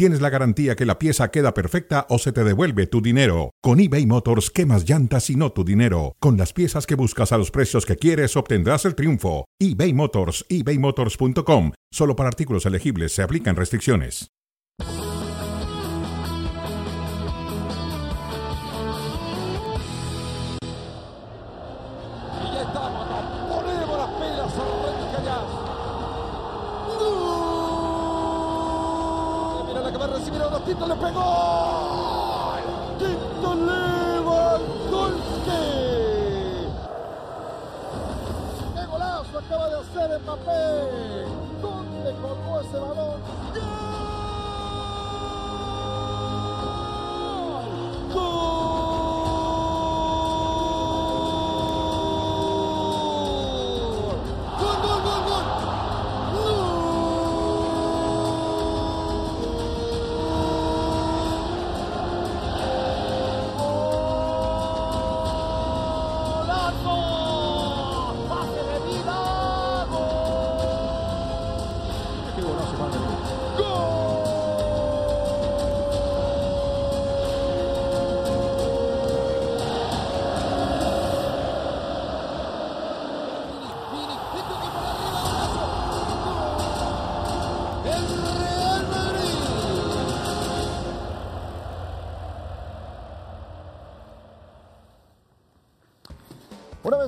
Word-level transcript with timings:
tienes 0.00 0.22
la 0.22 0.30
garantía 0.30 0.76
que 0.76 0.86
la 0.86 0.98
pieza 0.98 1.30
queda 1.30 1.52
perfecta 1.52 2.06
o 2.08 2.18
se 2.18 2.32
te 2.32 2.42
devuelve 2.42 2.86
tu 2.86 3.02
dinero. 3.02 3.50
Con 3.60 3.80
eBay 3.80 4.06
Motors, 4.06 4.50
quemas 4.50 4.88
llantas 4.88 5.28
y 5.28 5.36
no 5.36 5.52
tu 5.52 5.62
dinero. 5.62 6.16
Con 6.20 6.38
las 6.38 6.54
piezas 6.54 6.86
que 6.86 6.94
buscas 6.94 7.32
a 7.32 7.36
los 7.36 7.50
precios 7.50 7.84
que 7.84 7.96
quieres, 7.96 8.34
obtendrás 8.34 8.86
el 8.86 8.94
triunfo. 8.94 9.44
eBay 9.58 9.92
Motors, 9.92 10.46
ebaymotors.com. 10.48 11.72
Solo 11.92 12.16
para 12.16 12.30
artículos 12.30 12.64
elegibles 12.64 13.12
se 13.12 13.20
aplican 13.20 13.56
restricciones. 13.56 14.30
Acaba 39.60 39.68
de 39.68 39.76
hacer 39.76 40.20
Mbappé! 40.20 41.26
¿Dónde 41.60 42.12
colgó 42.22 42.60
ese 42.60 42.78
balón? 42.78 43.20
¡Gol! 43.54 44.09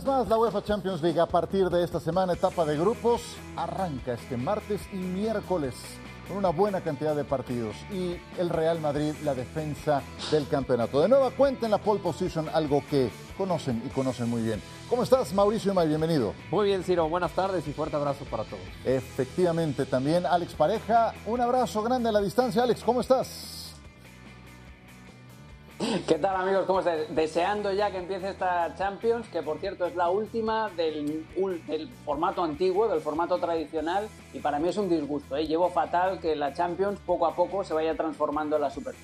Vez 0.02 0.06
más, 0.06 0.28
la 0.28 0.38
UEFA 0.38 0.64
Champions 0.64 1.02
League 1.02 1.20
a 1.20 1.26
partir 1.26 1.68
de 1.68 1.84
esta 1.84 2.00
semana, 2.00 2.32
etapa 2.32 2.64
de 2.64 2.76
grupos, 2.76 3.20
arranca 3.56 4.14
este 4.14 4.36
martes 4.36 4.80
y 4.92 4.96
miércoles 4.96 5.74
con 6.26 6.38
una 6.38 6.48
buena 6.48 6.80
cantidad 6.80 7.14
de 7.14 7.24
partidos. 7.24 7.76
Y 7.92 8.16
el 8.38 8.48
Real 8.48 8.80
Madrid, 8.80 9.12
la 9.22 9.34
defensa 9.34 10.02
del 10.30 10.48
campeonato. 10.48 11.00
De 11.00 11.08
nueva 11.08 11.30
cuenta 11.30 11.66
en 11.66 11.70
la 11.72 11.78
pole 11.78 12.00
position, 12.00 12.48
algo 12.52 12.82
que 12.90 13.10
conocen 13.36 13.82
y 13.86 13.90
conocen 13.90 14.28
muy 14.28 14.42
bien. 14.42 14.60
¿Cómo 14.88 15.02
estás, 15.04 15.32
Mauricio 15.34 15.72
May? 15.74 15.88
Bienvenido. 15.88 16.32
Muy 16.50 16.66
bien, 16.66 16.82
Ciro. 16.82 17.08
Buenas 17.08 17.32
tardes 17.32 17.66
y 17.68 17.72
fuerte 17.72 17.96
abrazo 17.96 18.24
para 18.24 18.44
todos. 18.44 18.62
Efectivamente, 18.84 19.86
también 19.86 20.26
Alex 20.26 20.54
Pareja. 20.54 21.14
Un 21.26 21.40
abrazo 21.40 21.82
grande 21.82 22.08
a 22.08 22.12
la 22.12 22.20
distancia. 22.20 22.62
Alex, 22.62 22.82
¿cómo 22.82 23.00
estás? 23.00 23.61
¿Qué 26.06 26.14
tal, 26.14 26.36
amigos? 26.36 26.64
¿Cómo 26.66 26.78
estáis? 26.78 27.12
Deseando 27.12 27.72
ya 27.72 27.90
que 27.90 27.98
empiece 27.98 28.28
esta 28.28 28.72
Champions, 28.76 29.26
que 29.28 29.42
por 29.42 29.58
cierto 29.58 29.84
es 29.84 29.96
la 29.96 30.10
última 30.10 30.70
del, 30.76 31.26
formato 32.04 32.44
antiguo, 32.44 32.86
del 32.86 33.00
formato 33.00 33.38
tradicional, 33.38 34.08
y 34.32 34.38
para 34.38 34.60
mí 34.60 34.68
es 34.68 34.76
un 34.76 34.88
disgusto. 34.88 35.36
¿eh? 35.36 35.46
Llevo 35.46 35.70
fatal 35.70 36.20
que 36.20 36.36
la 36.36 36.54
Champions 36.54 37.00
poco 37.04 37.26
a 37.26 37.34
poco 37.34 37.64
se 37.64 37.74
vaya 37.74 37.96
transformando 37.96 38.56
en 38.56 38.62
la 38.62 38.70
Super. 38.70 38.94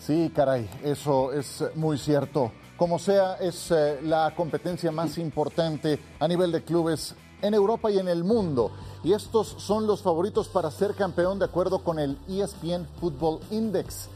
Sí, 0.00 0.32
caray, 0.34 0.68
eso 0.82 1.32
es 1.32 1.64
muy 1.76 1.96
cierto. 1.96 2.50
Como 2.76 2.98
sea, 2.98 3.34
es 3.34 3.70
eh, 3.70 4.00
la 4.02 4.32
competencia 4.34 4.90
más 4.90 5.16
importante 5.16 5.98
a 6.18 6.26
nivel 6.26 6.50
de 6.50 6.62
clubes 6.64 7.14
en 7.40 7.54
Europa 7.54 7.88
y 7.90 7.98
en 7.98 8.08
el 8.08 8.24
mundo. 8.24 8.72
Y 9.04 9.12
estos 9.12 9.54
son 9.58 9.86
los 9.86 10.02
favoritos 10.02 10.48
para 10.48 10.72
ser 10.72 10.94
campeón 10.94 11.38
de 11.38 11.44
acuerdo 11.44 11.84
con 11.84 12.00
el 12.00 12.18
ESPN 12.28 12.84
Football 12.98 13.40
Index, 13.50 14.08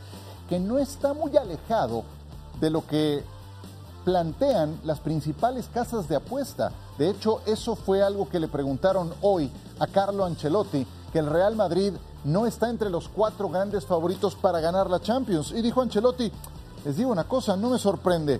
que 0.53 0.61
no 0.61 0.79
está 0.79 1.15
muy 1.15 1.35
alejado 1.35 2.05
de 2.61 2.69
lo 2.69 2.87
que 2.87 3.25
plantean 4.05 4.79
las 4.85 5.01
principales 5.01 5.71
casas 5.73 6.11
de 6.11 6.17
apuesta. 6.17 6.73
De 6.99 7.09
hecho, 7.09 7.41
eso 7.47 7.75
fue 7.75 8.03
algo 8.03 8.29
que 8.29 8.39
le 8.39 8.49
preguntaron 8.49 9.15
hoy 9.23 9.51
a 9.79 9.87
Carlo 9.87 10.27
Ancelotti, 10.27 10.87
que 11.11 11.21
el 11.21 11.31
Real 11.31 11.57
Madrid 11.57 11.95
no 12.25 12.45
está 12.45 12.69
entre 12.69 12.91
los 12.91 13.09
cuatro 13.09 13.49
grandes 13.49 13.87
favoritos 13.87 14.35
para 14.35 14.61
ganar 14.61 14.91
la 14.91 15.01
Champions. 15.01 15.53
Y 15.53 15.63
dijo 15.63 15.81
Ancelotti, 15.81 16.31
les 16.85 16.99
digo 16.99 17.11
una 17.11 17.25
cosa, 17.25 17.57
no 17.57 17.71
me 17.71 17.79
sorprende, 17.79 18.39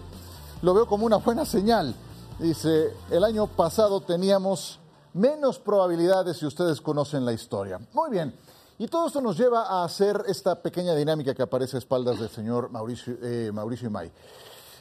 lo 0.61 0.75
veo 0.75 0.87
como 0.87 1.07
una 1.07 1.17
buena 1.17 1.47
señal. 1.47 1.95
Dice, 2.39 2.95
el 3.11 3.25
año 3.25 3.47
pasado 3.47 4.03
teníamos 4.03 4.81
menos 5.15 5.59
probabilidades 5.59 6.37
si 6.37 6.45
ustedes 6.45 6.83
conocen 6.83 7.25
la 7.25 7.33
historia. 7.33 7.81
Muy 7.95 8.11
bien. 8.11 8.35
Y 8.83 8.89
todo 8.89 9.07
esto 9.07 9.21
nos 9.21 9.39
lleva 9.39 9.63
a 9.63 9.85
hacer 9.85 10.25
esta 10.27 10.61
pequeña 10.61 10.93
dinámica 10.97 11.33
que 11.37 11.43
aparece 11.43 11.77
a 11.77 11.79
espaldas 11.79 12.19
del 12.19 12.29
señor 12.29 12.69
Mauricio, 12.69 13.15
eh, 13.23 13.53
Mauricio 13.55 13.87
Imay. 13.87 14.11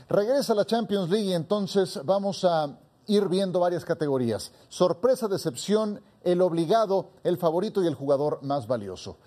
Regresa 0.10 0.56
la 0.56 0.66
Champions 0.66 1.08
League 1.12 1.28
y 1.28 1.34
entonces 1.34 2.00
vamos 2.04 2.44
a 2.44 2.80
ir 3.06 3.30
viendo 3.30 3.60
varias 3.60 3.86
categorías. 3.86 4.54
Sorpresa, 4.70 5.28
decepción, 5.28 6.02
el 6.24 6.42
obligado, 6.42 7.10
el 7.24 7.38
favorito 7.38 7.84
y 7.84 7.86
el 7.86 7.94
jugador 7.94 8.40
más 8.42 8.66
valioso. 8.66 9.18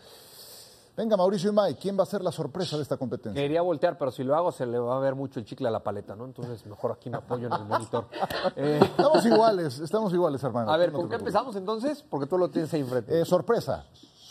Venga, 0.96 1.16
Mauricio 1.16 1.50
Imay, 1.50 1.76
¿quién 1.76 1.96
va 1.96 2.02
a 2.02 2.06
ser 2.06 2.22
la 2.24 2.32
sorpresa 2.32 2.74
de 2.76 2.82
esta 2.82 2.96
competencia? 2.96 3.40
Quería 3.40 3.62
voltear, 3.62 3.96
pero 3.96 4.10
si 4.10 4.24
lo 4.24 4.34
hago 4.34 4.50
se 4.50 4.66
le 4.66 4.80
va 4.80 4.96
a 4.96 4.98
ver 4.98 5.14
mucho 5.14 5.38
el 5.38 5.46
chicle 5.46 5.68
a 5.68 5.70
la 5.70 5.84
paleta, 5.84 6.16
¿no? 6.16 6.24
Entonces 6.24 6.66
mejor 6.66 6.90
aquí 6.90 7.10
me 7.10 7.18
apoyo 7.18 7.46
en 7.46 7.52
el 7.52 7.64
monitor. 7.64 8.06
Eh, 8.56 8.80
Estamos 8.82 9.24
iguales, 9.24 9.78
estamos 9.78 10.12
iguales, 10.12 10.42
hermano. 10.42 10.72
a 10.72 10.76
ver, 10.76 10.90
No 10.90 10.98
¿con 10.98 11.04
qué 11.08 11.10
preocupes. 11.10 11.32
empezamos 11.32 11.54
entonces? 11.54 12.04
Porque 12.10 12.26
tú 12.26 12.36
lo 12.38 12.50
tienes 12.50 12.74
ahí 12.74 12.80
enfrente. 12.80 13.20
Eh, 13.20 13.24
sorpresa. 13.24 13.84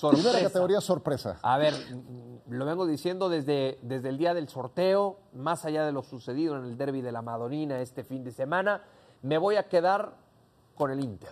Sorpresa. 0.10 0.30
Primera 0.30 0.48
categoría, 0.50 0.82
sorpresa. 0.82 1.40
A 1.42 1.58
ver, 1.58 1.74
mm, 1.74 2.52
lo 2.54 2.66
vengo 2.66 2.86
diciendo 2.86 3.30
desde, 3.30 3.80
desde 3.82 4.10
el 4.10 4.18
día 4.18 4.34
del 4.34 4.50
sorteo, 4.50 5.18
más 5.34 5.66
allá 5.66 5.86
de 5.86 5.92
lo 5.92 6.04
sucedido 6.04 6.58
en 6.58 6.66
el 6.66 6.78
derby 6.78 7.02
de 7.02 7.12
la 7.12 7.22
Madonina 7.22 7.80
este 7.80 8.04
fin 8.04 8.24
de 8.24 8.32
semana, 8.32 8.84
me 9.22 9.38
voy 9.38 9.56
a 9.56 9.68
quedar 9.70 10.16
con 10.76 10.92
el 10.92 11.00
Inter. 11.00 11.32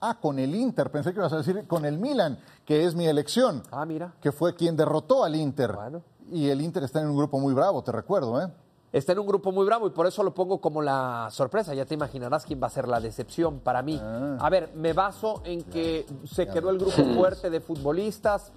Ah, 0.00 0.18
con 0.20 0.38
el 0.38 0.54
Inter, 0.54 0.90
pensé 0.90 1.12
que 1.12 1.18
ibas 1.18 1.32
a 1.32 1.38
decir 1.38 1.66
con 1.66 1.84
el 1.84 1.98
Milan, 1.98 2.38
que 2.64 2.84
es 2.84 2.94
mi 2.94 3.06
elección, 3.06 3.62
Ah, 3.70 3.84
mira. 3.86 4.12
que 4.20 4.32
fue 4.32 4.54
quien 4.54 4.76
derrotó 4.76 5.24
al 5.24 5.34
Inter. 5.34 5.72
Bueno. 5.72 6.02
Y 6.30 6.48
el 6.50 6.60
Inter 6.60 6.82
está 6.84 7.00
en 7.00 7.08
un 7.08 7.16
grupo 7.16 7.38
muy 7.38 7.52
bravo, 7.54 7.82
te 7.82 7.90
recuerdo, 7.92 8.40
¿eh? 8.42 8.48
Está 8.94 9.10
en 9.10 9.18
un 9.18 9.26
grupo 9.26 9.50
muy 9.50 9.66
bravo 9.66 9.88
y 9.88 9.90
por 9.90 10.06
eso 10.06 10.22
lo 10.22 10.32
pongo 10.32 10.60
como 10.60 10.80
la 10.80 11.26
sorpresa. 11.32 11.74
Ya 11.74 11.84
te 11.84 11.94
imaginarás 11.94 12.46
quién 12.46 12.62
va 12.62 12.68
a 12.68 12.70
ser 12.70 12.86
la 12.86 13.00
decepción 13.00 13.58
para 13.58 13.82
mí. 13.82 14.00
A 14.00 14.48
ver, 14.48 14.70
me 14.76 14.92
baso 14.92 15.42
en 15.44 15.64
que 15.64 16.06
se 16.22 16.46
quedó 16.46 16.70
el 16.70 16.78
grupo 16.78 17.02
fuerte 17.12 17.50
de 17.50 17.60
futbolistas, 17.60 18.52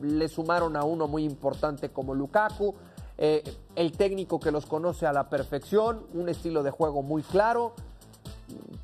le 0.00 0.26
sumaron 0.28 0.74
a 0.78 0.84
uno 0.84 1.06
muy 1.06 1.24
importante 1.24 1.90
como 1.90 2.14
Lukaku, 2.14 2.74
eh, 3.18 3.44
el 3.76 3.92
técnico 3.92 4.40
que 4.40 4.50
los 4.50 4.64
conoce 4.64 5.06
a 5.06 5.12
la 5.12 5.28
perfección, 5.28 6.06
un 6.14 6.30
estilo 6.30 6.62
de 6.62 6.70
juego 6.70 7.02
muy 7.02 7.20
claro. 7.22 7.74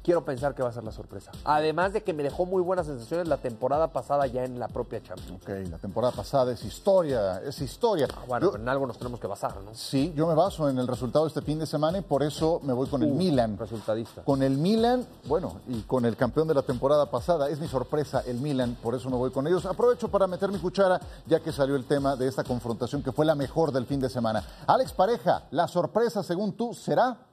Quiero 0.03 0.25
pensar 0.25 0.55
que 0.55 0.63
va 0.63 0.71
a 0.71 0.73
ser 0.73 0.83
la 0.85 0.93
sorpresa. 0.93 1.31
Además 1.45 1.93
de 1.93 2.03
que 2.03 2.13
me 2.15 2.23
dejó 2.23 2.47
muy 2.47 2.63
buenas 2.63 2.87
sensaciones 2.87 3.29
la 3.29 3.37
temporada 3.37 3.89
pasada 3.89 4.27
ya 4.27 4.45
en 4.45 4.59
la 4.59 4.69
propia 4.69 5.03
Champions. 5.03 5.43
Ok, 5.43 5.49
la 5.71 5.79
temporada 5.79 6.13
pasada 6.13 6.53
es 6.53 6.65
historia, 6.65 7.43
es 7.43 7.61
historia. 7.61 8.09
Ah, 8.17 8.23
bueno, 8.27 8.47
Yo- 8.47 8.53
pero 8.53 8.63
en 8.63 8.69
algo 8.69 8.87
nos 8.87 8.99
tenemos 8.99 9.21
que 9.21 9.27
basar, 9.27 9.57
¿no? 9.61 9.75
Sí, 9.75 10.13
yo 10.17 10.27
me 10.27 10.35
baso 10.35 10.69
en 10.69 10.79
el 10.79 10.89
resultado 10.89 11.25
de 11.25 11.29
este 11.29 11.43
fin 11.43 11.59
de 11.59 11.67
semana 11.67 11.99
y 11.99 12.03
por 12.03 12.23
eso 12.23 12.61
me 12.63 12.73
voy 12.73 12.89
con 12.89 13.03
el 13.03 13.11
Uh, 13.13 13.15
Milan. 13.15 13.59
Resultadista. 13.59 14.23
Con 14.23 14.43
el 14.43 14.57
Milan, 14.57 15.07
bueno, 15.27 15.61
y 15.69 15.83
con 15.83 16.05
el 16.07 16.17
campeón 16.17 16.49
de 16.49 16.55
la 16.55 16.63
temporada 16.63 17.11
pasada, 17.11 17.49
es 17.51 17.61
mi 17.61 17.69
sorpresa 17.69 18.23
el 18.27 18.41
Milan, 18.41 18.77
por 18.83 18.95
eso 18.95 19.11
me 19.11 19.17
voy 19.17 19.31
con 19.31 19.47
ellos. 19.47 19.67
Aprovecho 19.67 20.09
para 20.09 20.27
meter 20.27 20.51
mi 20.51 20.59
cuchara, 20.59 21.01
ya 21.27 21.41
que 21.41 21.53
salió 21.53 21.77
el 21.77 21.85
tema 21.85 22.17
de 22.17 22.27
esta 22.27 22.45
confrontación 22.45 23.03
que 23.03 23.13
fue 23.13 23.27
la 23.27 23.35
mejor 23.35 23.71
del 23.73 23.87
fin 23.87 24.01
de 24.01 24.09
semana. 24.09 24.43
Alex 24.67 24.93
Pareja, 24.93 25.45
la 25.51 25.69
sorpresa 25.69 26.23
según 26.23 26.53
tú 26.55 26.73
será. 26.75 27.27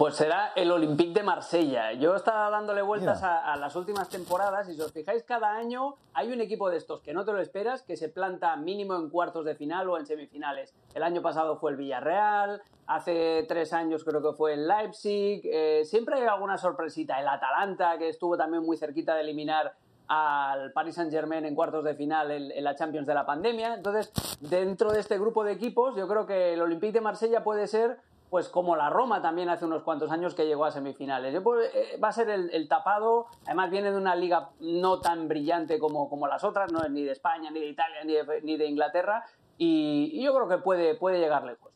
Pues 0.00 0.14
será 0.14 0.52
el 0.56 0.72
Olympique 0.72 1.12
de 1.12 1.22
Marsella. 1.22 1.92
Yo 1.92 2.16
estaba 2.16 2.48
dándole 2.48 2.80
vueltas 2.80 3.22
a, 3.22 3.52
a, 3.52 3.56
las 3.58 3.76
últimas 3.76 4.08
temporadas 4.08 4.66
y 4.70 4.74
si 4.74 4.80
os 4.80 4.92
fijáis, 4.92 5.24
cada 5.24 5.54
año 5.54 5.96
hay 6.14 6.32
un 6.32 6.40
equipo 6.40 6.70
de 6.70 6.78
estos 6.78 7.02
que 7.02 7.12
no 7.12 7.26
te 7.26 7.32
lo 7.32 7.38
esperas, 7.38 7.82
que 7.82 7.98
se 7.98 8.08
planta 8.08 8.56
mínimo 8.56 8.96
en 8.96 9.10
cuartos 9.10 9.44
de 9.44 9.54
final 9.54 9.90
o 9.90 9.98
en 9.98 10.06
semifinales. 10.06 10.74
El 10.94 11.02
año 11.02 11.20
pasado 11.20 11.58
fue 11.58 11.72
el 11.72 11.76
Villarreal, 11.76 12.62
hace 12.86 13.44
tres 13.46 13.74
años 13.74 14.02
creo 14.02 14.22
que 14.22 14.34
fue 14.34 14.54
el 14.54 14.66
Leipzig, 14.66 15.42
eh, 15.44 15.82
siempre 15.84 16.14
hay 16.14 16.26
alguna 16.26 16.56
sorpresita. 16.56 17.20
El 17.20 17.28
Atalanta, 17.28 17.98
que 17.98 18.08
estuvo 18.08 18.38
también 18.38 18.64
muy 18.64 18.78
cerquita 18.78 19.14
de 19.14 19.20
eliminar 19.20 19.74
al 20.08 20.72
Paris 20.72 20.94
Saint 20.94 21.12
Germain 21.12 21.44
en 21.44 21.54
cuartos 21.54 21.84
de 21.84 21.94
final 21.94 22.30
en, 22.30 22.50
en, 22.50 22.64
la 22.64 22.74
Champions 22.74 23.06
de 23.06 23.12
la 23.12 23.26
pandemia. 23.26 23.74
Entonces, 23.74 24.10
dentro 24.40 24.92
de 24.92 25.00
este 25.00 25.18
grupo 25.18 25.44
de 25.44 25.52
equipos, 25.52 25.94
yo 25.94 26.08
creo 26.08 26.24
que 26.24 26.54
el 26.54 26.62
Olympique 26.62 26.94
de 26.94 27.02
Marsella 27.02 27.44
puede 27.44 27.66
ser 27.66 27.98
pues 28.30 28.48
como 28.48 28.76
la 28.76 28.88
Roma 28.88 29.20
también 29.20 29.48
hace 29.48 29.64
unos 29.64 29.82
cuantos 29.82 30.10
años 30.12 30.34
que 30.34 30.46
llegó 30.46 30.64
a 30.64 30.70
semifinales. 30.70 31.38
Pues, 31.42 31.68
eh, 31.74 31.98
va 32.02 32.08
a 32.08 32.12
ser 32.12 32.30
el, 32.30 32.48
el, 32.50 32.68
tapado, 32.68 33.26
además 33.44 33.70
viene 33.70 33.90
de 33.90 33.98
una 33.98 34.14
liga 34.14 34.50
no 34.60 35.00
tan 35.00 35.26
brillante 35.26 35.80
como, 35.80 36.08
como 36.08 36.28
las 36.28 36.44
otras, 36.44 36.72
no 36.72 36.82
es 36.82 36.90
ni 36.90 37.02
de 37.02 37.12
España, 37.12 37.50
ni 37.50 37.60
de 37.60 37.66
Italia, 37.66 38.04
ni 38.04 38.14
de, 38.14 38.42
ni 38.42 38.56
de 38.56 38.66
Inglaterra, 38.66 39.24
y, 39.58 40.10
y, 40.14 40.24
yo 40.24 40.32
creo 40.34 40.48
que 40.48 40.58
puede, 40.58 40.94
puede 40.94 41.18
llegar 41.18 41.44
lejos. 41.44 41.72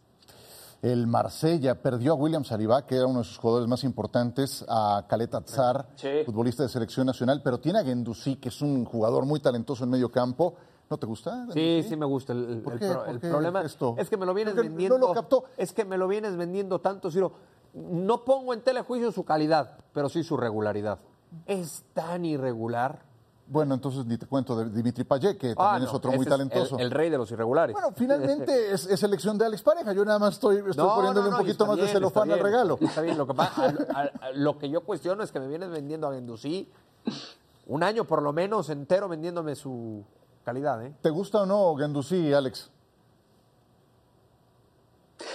El 0.80 1.06
Marsella 1.06 1.80
perdió 1.80 2.12
a 2.12 2.14
William 2.14 2.44
Saliba, 2.44 2.86
que 2.86 2.96
era 2.96 3.06
uno 3.06 3.20
de 3.20 3.24
sus 3.24 3.38
jugadores 3.38 3.68
más 3.68 3.84
importantes, 3.84 4.64
a 4.68 5.04
Caleta 5.08 5.40
Tsar, 5.40 5.86
sí. 5.96 6.22
futbolista 6.24 6.62
de 6.62 6.68
selección 6.68 7.06
nacional, 7.06 7.40
pero 7.42 7.58
tiene 7.58 7.80
a 7.80 7.84
Gendouzi, 7.84 8.36
que 8.36 8.50
es 8.50 8.62
un 8.62 8.84
jugador 8.84 9.24
muy 9.24 9.40
talentoso 9.40 9.84
en 9.84 9.90
medio 9.90 10.10
campo. 10.10 10.54
¿No 10.90 10.98
te 10.98 11.06
gusta? 11.06 11.46
Sí, 11.52 11.84
sí 11.88 11.96
me 11.96 12.06
gusta. 12.06 12.32
El, 12.32 12.44
el, 12.44 12.60
pro, 12.60 13.04
el 13.06 13.20
problema 13.20 13.62
esto? 13.62 13.94
es 13.98 14.10
que 14.10 14.16
me 14.16 14.26
lo 14.26 14.34
vienes 14.34 14.54
vendiendo. 14.54 14.98
No 14.98 15.08
lo 15.08 15.14
captó. 15.14 15.44
Es 15.56 15.72
que 15.72 15.84
me 15.84 15.96
lo 15.96 16.06
vienes 16.06 16.36
vendiendo 16.36 16.80
tanto, 16.80 17.10
Ciro. 17.10 17.32
No 17.72 18.24
pongo 18.24 18.52
en 18.54 18.60
telejuicio 18.60 19.10
su 19.10 19.24
calidad, 19.24 19.78
pero 19.92 20.08
sí 20.08 20.22
su 20.22 20.36
regularidad. 20.36 20.98
Es 21.46 21.84
tan 21.92 22.24
irregular. 22.24 23.02
Bueno, 23.46 23.74
entonces 23.74 24.06
ni 24.06 24.16
te 24.16 24.26
cuento 24.26 24.56
de 24.56 24.70
Dimitri 24.70 25.04
Payet, 25.04 25.36
que 25.36 25.54
también 25.54 25.74
ah, 25.74 25.78
no, 25.78 25.84
es 25.84 25.92
otro 25.92 26.12
muy 26.12 26.24
talentoso. 26.24 26.76
El, 26.76 26.84
el, 26.86 26.90
rey 26.90 27.10
de 27.10 27.18
los 27.18 27.30
irregulares. 27.30 27.74
Bueno, 27.74 27.92
finalmente 27.94 28.72
es, 28.72 28.86
es, 28.86 29.02
elección 29.02 29.36
de 29.36 29.44
Alex 29.44 29.62
Pareja. 29.62 29.92
Yo 29.92 30.04
nada 30.04 30.18
más 30.18 30.34
estoy, 30.34 30.58
estoy 30.58 30.76
no, 30.76 30.94
poniéndole 30.94 31.28
no, 31.28 31.36
un 31.36 31.42
poquito 31.42 31.66
más 31.66 31.76
bien, 31.76 31.88
de 31.88 31.92
celofán 31.92 32.30
al 32.30 32.40
regalo. 32.40 32.78
Está 32.80 33.02
bien, 33.02 33.18
lo 33.18 33.26
que, 33.26 33.34
pasa, 33.34 33.74
a, 33.94 34.00
a, 34.00 34.32
lo 34.32 34.58
que 34.58 34.70
yo 34.70 34.82
cuestiono 34.82 35.22
es 35.22 35.32
que 35.32 35.40
me 35.40 35.48
vienes 35.48 35.70
vendiendo 35.70 36.08
a 36.08 36.14
Gendouzi 36.14 36.70
un 37.66 37.82
año 37.82 38.04
por 38.04 38.22
lo 38.22 38.32
menos 38.32 38.70
entero 38.70 39.08
vendiéndome 39.08 39.54
su, 39.54 40.04
calidad, 40.44 40.84
¿eh? 40.84 40.94
¿Te 41.00 41.10
gusta 41.10 41.42
o 41.42 41.46
no 41.46 41.74
Gendouzi, 41.76 42.32
Alex? 42.32 42.70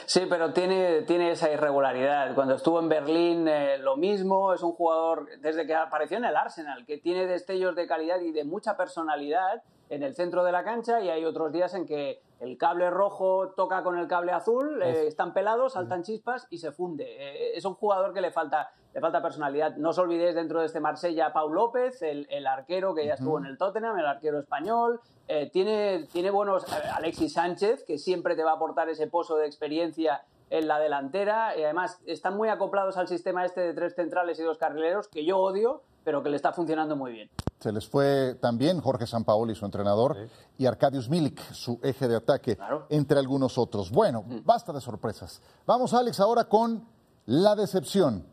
Sí, 0.06 0.22
pero 0.30 0.54
tiene, 0.54 1.04
tiene 1.04 1.32
esa 1.32 1.52
irregularidad. 1.52 2.34
Cuando 2.36 2.56
estuvo 2.56 2.80
en 2.80 2.90
Berlín, 2.90 3.48
eh, 3.48 3.78
lo 3.78 3.96
mismo. 3.96 4.54
Es 4.54 4.64
un 4.64 4.74
jugador, 4.74 5.28
desde 5.40 5.68
que 5.68 5.76
apareció 5.76 6.18
en 6.18 6.26
el 6.26 6.36
Arsenal, 6.36 6.86
que 6.86 6.98
tiene 6.98 7.28
destellos 7.28 7.76
de 7.76 7.88
calidad 7.88 8.20
y 8.20 8.32
de 8.32 8.44
mucha 8.44 8.76
personalidad 8.76 9.64
en 9.90 10.04
el 10.04 10.16
centro 10.16 10.44
de 10.44 10.52
la 10.52 10.64
cancha. 10.64 11.02
Y 11.02 11.10
hay 11.10 11.26
otros 11.26 11.52
días 11.52 11.74
en 11.74 11.86
que 11.86 12.22
el 12.40 12.58
cable 12.58 12.90
rojo 12.90 13.50
toca 13.50 13.84
con 13.84 13.98
el 13.98 14.08
cable 14.08 14.32
azul, 14.32 14.82
eh, 14.82 15.08
están 15.08 15.34
pelados, 15.34 15.74
saltan 15.74 16.04
chispas 16.04 16.48
y 16.50 16.58
se 16.58 16.72
funde. 16.72 17.06
Eh, 17.06 17.58
es 17.58 17.66
un 17.66 17.76
jugador 17.76 18.14
que 18.14 18.22
le 18.22 18.32
falta, 18.32 18.72
le 18.94 19.02
falta 19.02 19.22
personalidad. 19.22 19.76
No 19.78 19.90
os 19.90 19.98
olvidéis 19.98 20.36
dentro 20.36 20.60
de 20.60 20.66
este 20.66 20.80
Marsella 20.80 21.28
a 21.28 21.34
Pau 21.34 21.52
López, 21.54 22.02
el, 22.02 22.28
el 22.30 22.48
arquero 22.48 22.96
que 22.96 23.06
ya 23.06 23.14
estuvo 23.14 23.38
en 23.38 23.46
el 23.46 23.58
Tottenham, 23.58 23.98
el 23.98 24.06
arquero 24.06 24.40
español. 24.40 25.00
Eh, 25.28 25.50
tiene, 25.52 26.08
tiene 26.12 26.32
buenos 26.32 26.66
Alexis 26.96 27.34
Sánchez, 27.34 27.84
que 27.86 27.98
siempre 28.00 28.36
te 28.36 28.44
va 28.44 28.52
a 28.52 28.56
aportar 28.56 28.90
ese 28.90 29.08
pozo 29.08 29.36
de 29.38 29.46
experiencia 29.46 30.24
en 30.50 30.68
la 30.68 30.80
delantera. 30.80 31.56
Y 31.56 31.64
además 31.64 32.00
están 32.08 32.36
muy 32.36 32.50
acoplados 32.50 32.98
al 32.98 33.08
sistema 33.08 33.46
este 33.46 33.62
de 33.62 33.74
tres 33.74 33.94
centrales 33.94 34.40
y 34.40 34.44
dos 34.44 34.58
carrileros, 34.58 35.08
que 35.08 35.24
yo 35.24 35.38
odio, 35.38 35.84
pero 36.04 36.24
que 36.24 36.30
le 36.30 36.36
está 36.36 36.52
funcionando 36.52 36.96
muy 36.96 37.12
bien. 37.12 37.30
Se 37.60 37.72
les 37.72 37.88
fue 37.88 38.36
también 38.42 38.80
Jorge 38.82 39.06
Sampaoli, 39.06 39.54
su 39.54 39.66
entrenador, 39.66 40.16
sí. 40.16 40.32
y 40.60 40.66
Arkadiusz 40.66 41.10
Milik, 41.10 41.40
su 41.52 41.80
eje 41.84 42.08
de 42.08 42.16
ataque, 42.16 42.56
claro. 42.56 42.88
entre 42.90 43.20
algunos 43.20 43.58
otros. 43.58 43.92
Bueno, 43.92 44.24
mm. 44.26 44.46
basta 44.46 44.74
de 44.74 44.82
sorpresas. 44.82 45.42
Vamos, 45.68 45.94
Alex, 45.94 46.20
ahora 46.22 46.46
con 46.46 46.88
la 47.26 47.56
decepción. 47.56 48.26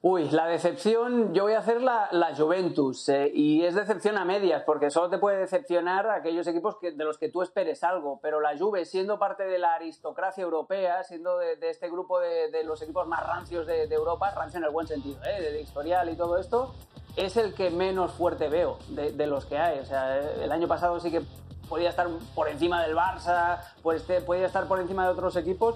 Uy, 0.00 0.30
la 0.30 0.46
decepción, 0.46 1.34
yo 1.34 1.42
voy 1.42 1.54
a 1.54 1.58
hacer 1.58 1.82
la, 1.82 2.32
Juventus, 2.36 3.08
eh, 3.08 3.32
y 3.34 3.64
es 3.64 3.74
decepción 3.74 4.16
a 4.16 4.24
medias, 4.24 4.62
porque 4.62 4.90
solo 4.90 5.10
te 5.10 5.18
puede 5.18 5.38
decepcionar 5.38 6.08
aquellos 6.08 6.46
equipos 6.46 6.76
de 6.80 7.04
los 7.04 7.18
que 7.18 7.28
tú 7.28 7.42
esperes 7.42 7.82
algo, 7.82 8.20
pero 8.22 8.40
la 8.40 8.56
Juve, 8.56 8.84
siendo 8.84 9.18
parte 9.18 9.42
de 9.42 9.58
la 9.58 9.74
aristocracia 9.74 10.44
europea, 10.44 11.02
siendo 11.02 11.38
de, 11.38 11.58
este 11.62 11.90
grupo 11.90 12.20
de, 12.20 12.62
los 12.62 12.80
equipos 12.80 13.08
más 13.08 13.26
rancios 13.26 13.66
de, 13.66 13.88
de, 13.88 13.94
Europa, 13.96 14.30
rancio 14.30 14.58
en 14.58 14.64
el 14.66 14.70
buen 14.70 14.86
sentido, 14.86 15.18
eh, 15.24 15.42
de, 15.42 15.60
historial 15.60 16.08
y 16.08 16.14
todo 16.14 16.38
esto, 16.38 16.72
es 17.16 17.36
el 17.36 17.52
que 17.52 17.70
menos 17.70 18.12
fuerte 18.12 18.48
veo 18.48 18.78
de, 18.90 19.26
los 19.26 19.46
que 19.46 19.58
hay. 19.58 19.80
O 19.80 19.84
sea, 19.84 20.20
el 20.20 20.52
año 20.52 20.68
pasado 20.68 21.00
sí 21.00 21.10
que 21.10 21.22
podía 21.68 21.90
estar 21.90 22.06
por 22.36 22.48
encima 22.48 22.84
del 22.84 22.94
Barça, 22.94 23.58
pues 23.82 24.04
podía 24.24 24.46
estar 24.46 24.68
por 24.68 24.78
encima 24.78 25.06
de 25.06 25.10
otros 25.10 25.34
equipos, 25.34 25.74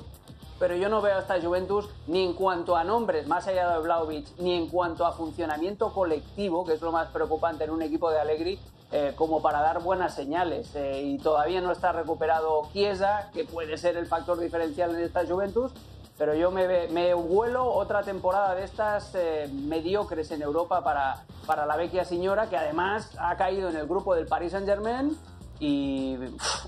pero 0.62 0.76
yo 0.76 0.88
no 0.88 1.02
veo 1.02 1.16
a 1.16 1.18
esta 1.18 1.42
Juventus 1.42 1.88
ni 2.06 2.24
en 2.24 2.34
cuanto 2.34 2.76
a 2.76 2.84
nombres, 2.84 3.26
más 3.26 3.48
allá 3.48 3.68
de 3.68 3.80
Vlaovic, 3.80 4.28
ni 4.38 4.54
en 4.54 4.68
cuanto 4.68 5.04
a 5.04 5.10
funcionamiento 5.10 5.92
colectivo, 5.92 6.64
que 6.64 6.74
es 6.74 6.80
lo 6.80 6.92
más 6.92 7.08
preocupante 7.08 7.64
en 7.64 7.70
un 7.70 7.82
equipo 7.82 8.12
de 8.12 8.20
Allegri, 8.20 8.60
eh, 8.92 9.12
como 9.16 9.42
para 9.42 9.60
dar 9.60 9.82
buenas 9.82 10.14
señales. 10.14 10.70
Eh, 10.76 11.02
y 11.02 11.18
todavía 11.18 11.60
no 11.60 11.72
está 11.72 11.90
recuperado 11.90 12.68
Chiesa, 12.72 13.28
que 13.34 13.44
puede 13.44 13.76
ser 13.76 13.96
el 13.96 14.06
factor 14.06 14.38
diferencial 14.38 14.94
en 14.94 15.00
esta 15.00 15.26
Juventus, 15.26 15.72
pero 16.16 16.32
yo 16.36 16.52
me, 16.52 16.86
me 16.90 17.12
vuelo 17.12 17.64
otra 17.64 18.04
temporada 18.04 18.54
de 18.54 18.62
estas 18.62 19.16
eh, 19.16 19.50
mediocres 19.52 20.30
en 20.30 20.42
Europa 20.42 20.84
para, 20.84 21.24
para 21.44 21.66
la 21.66 21.74
vecchia 21.74 22.04
señora, 22.04 22.48
que 22.48 22.56
además 22.56 23.10
ha 23.18 23.36
caído 23.36 23.68
en 23.68 23.74
el 23.74 23.88
grupo 23.88 24.14
del 24.14 24.28
Paris 24.28 24.52
Saint-Germain 24.52 25.18
y 25.58 26.16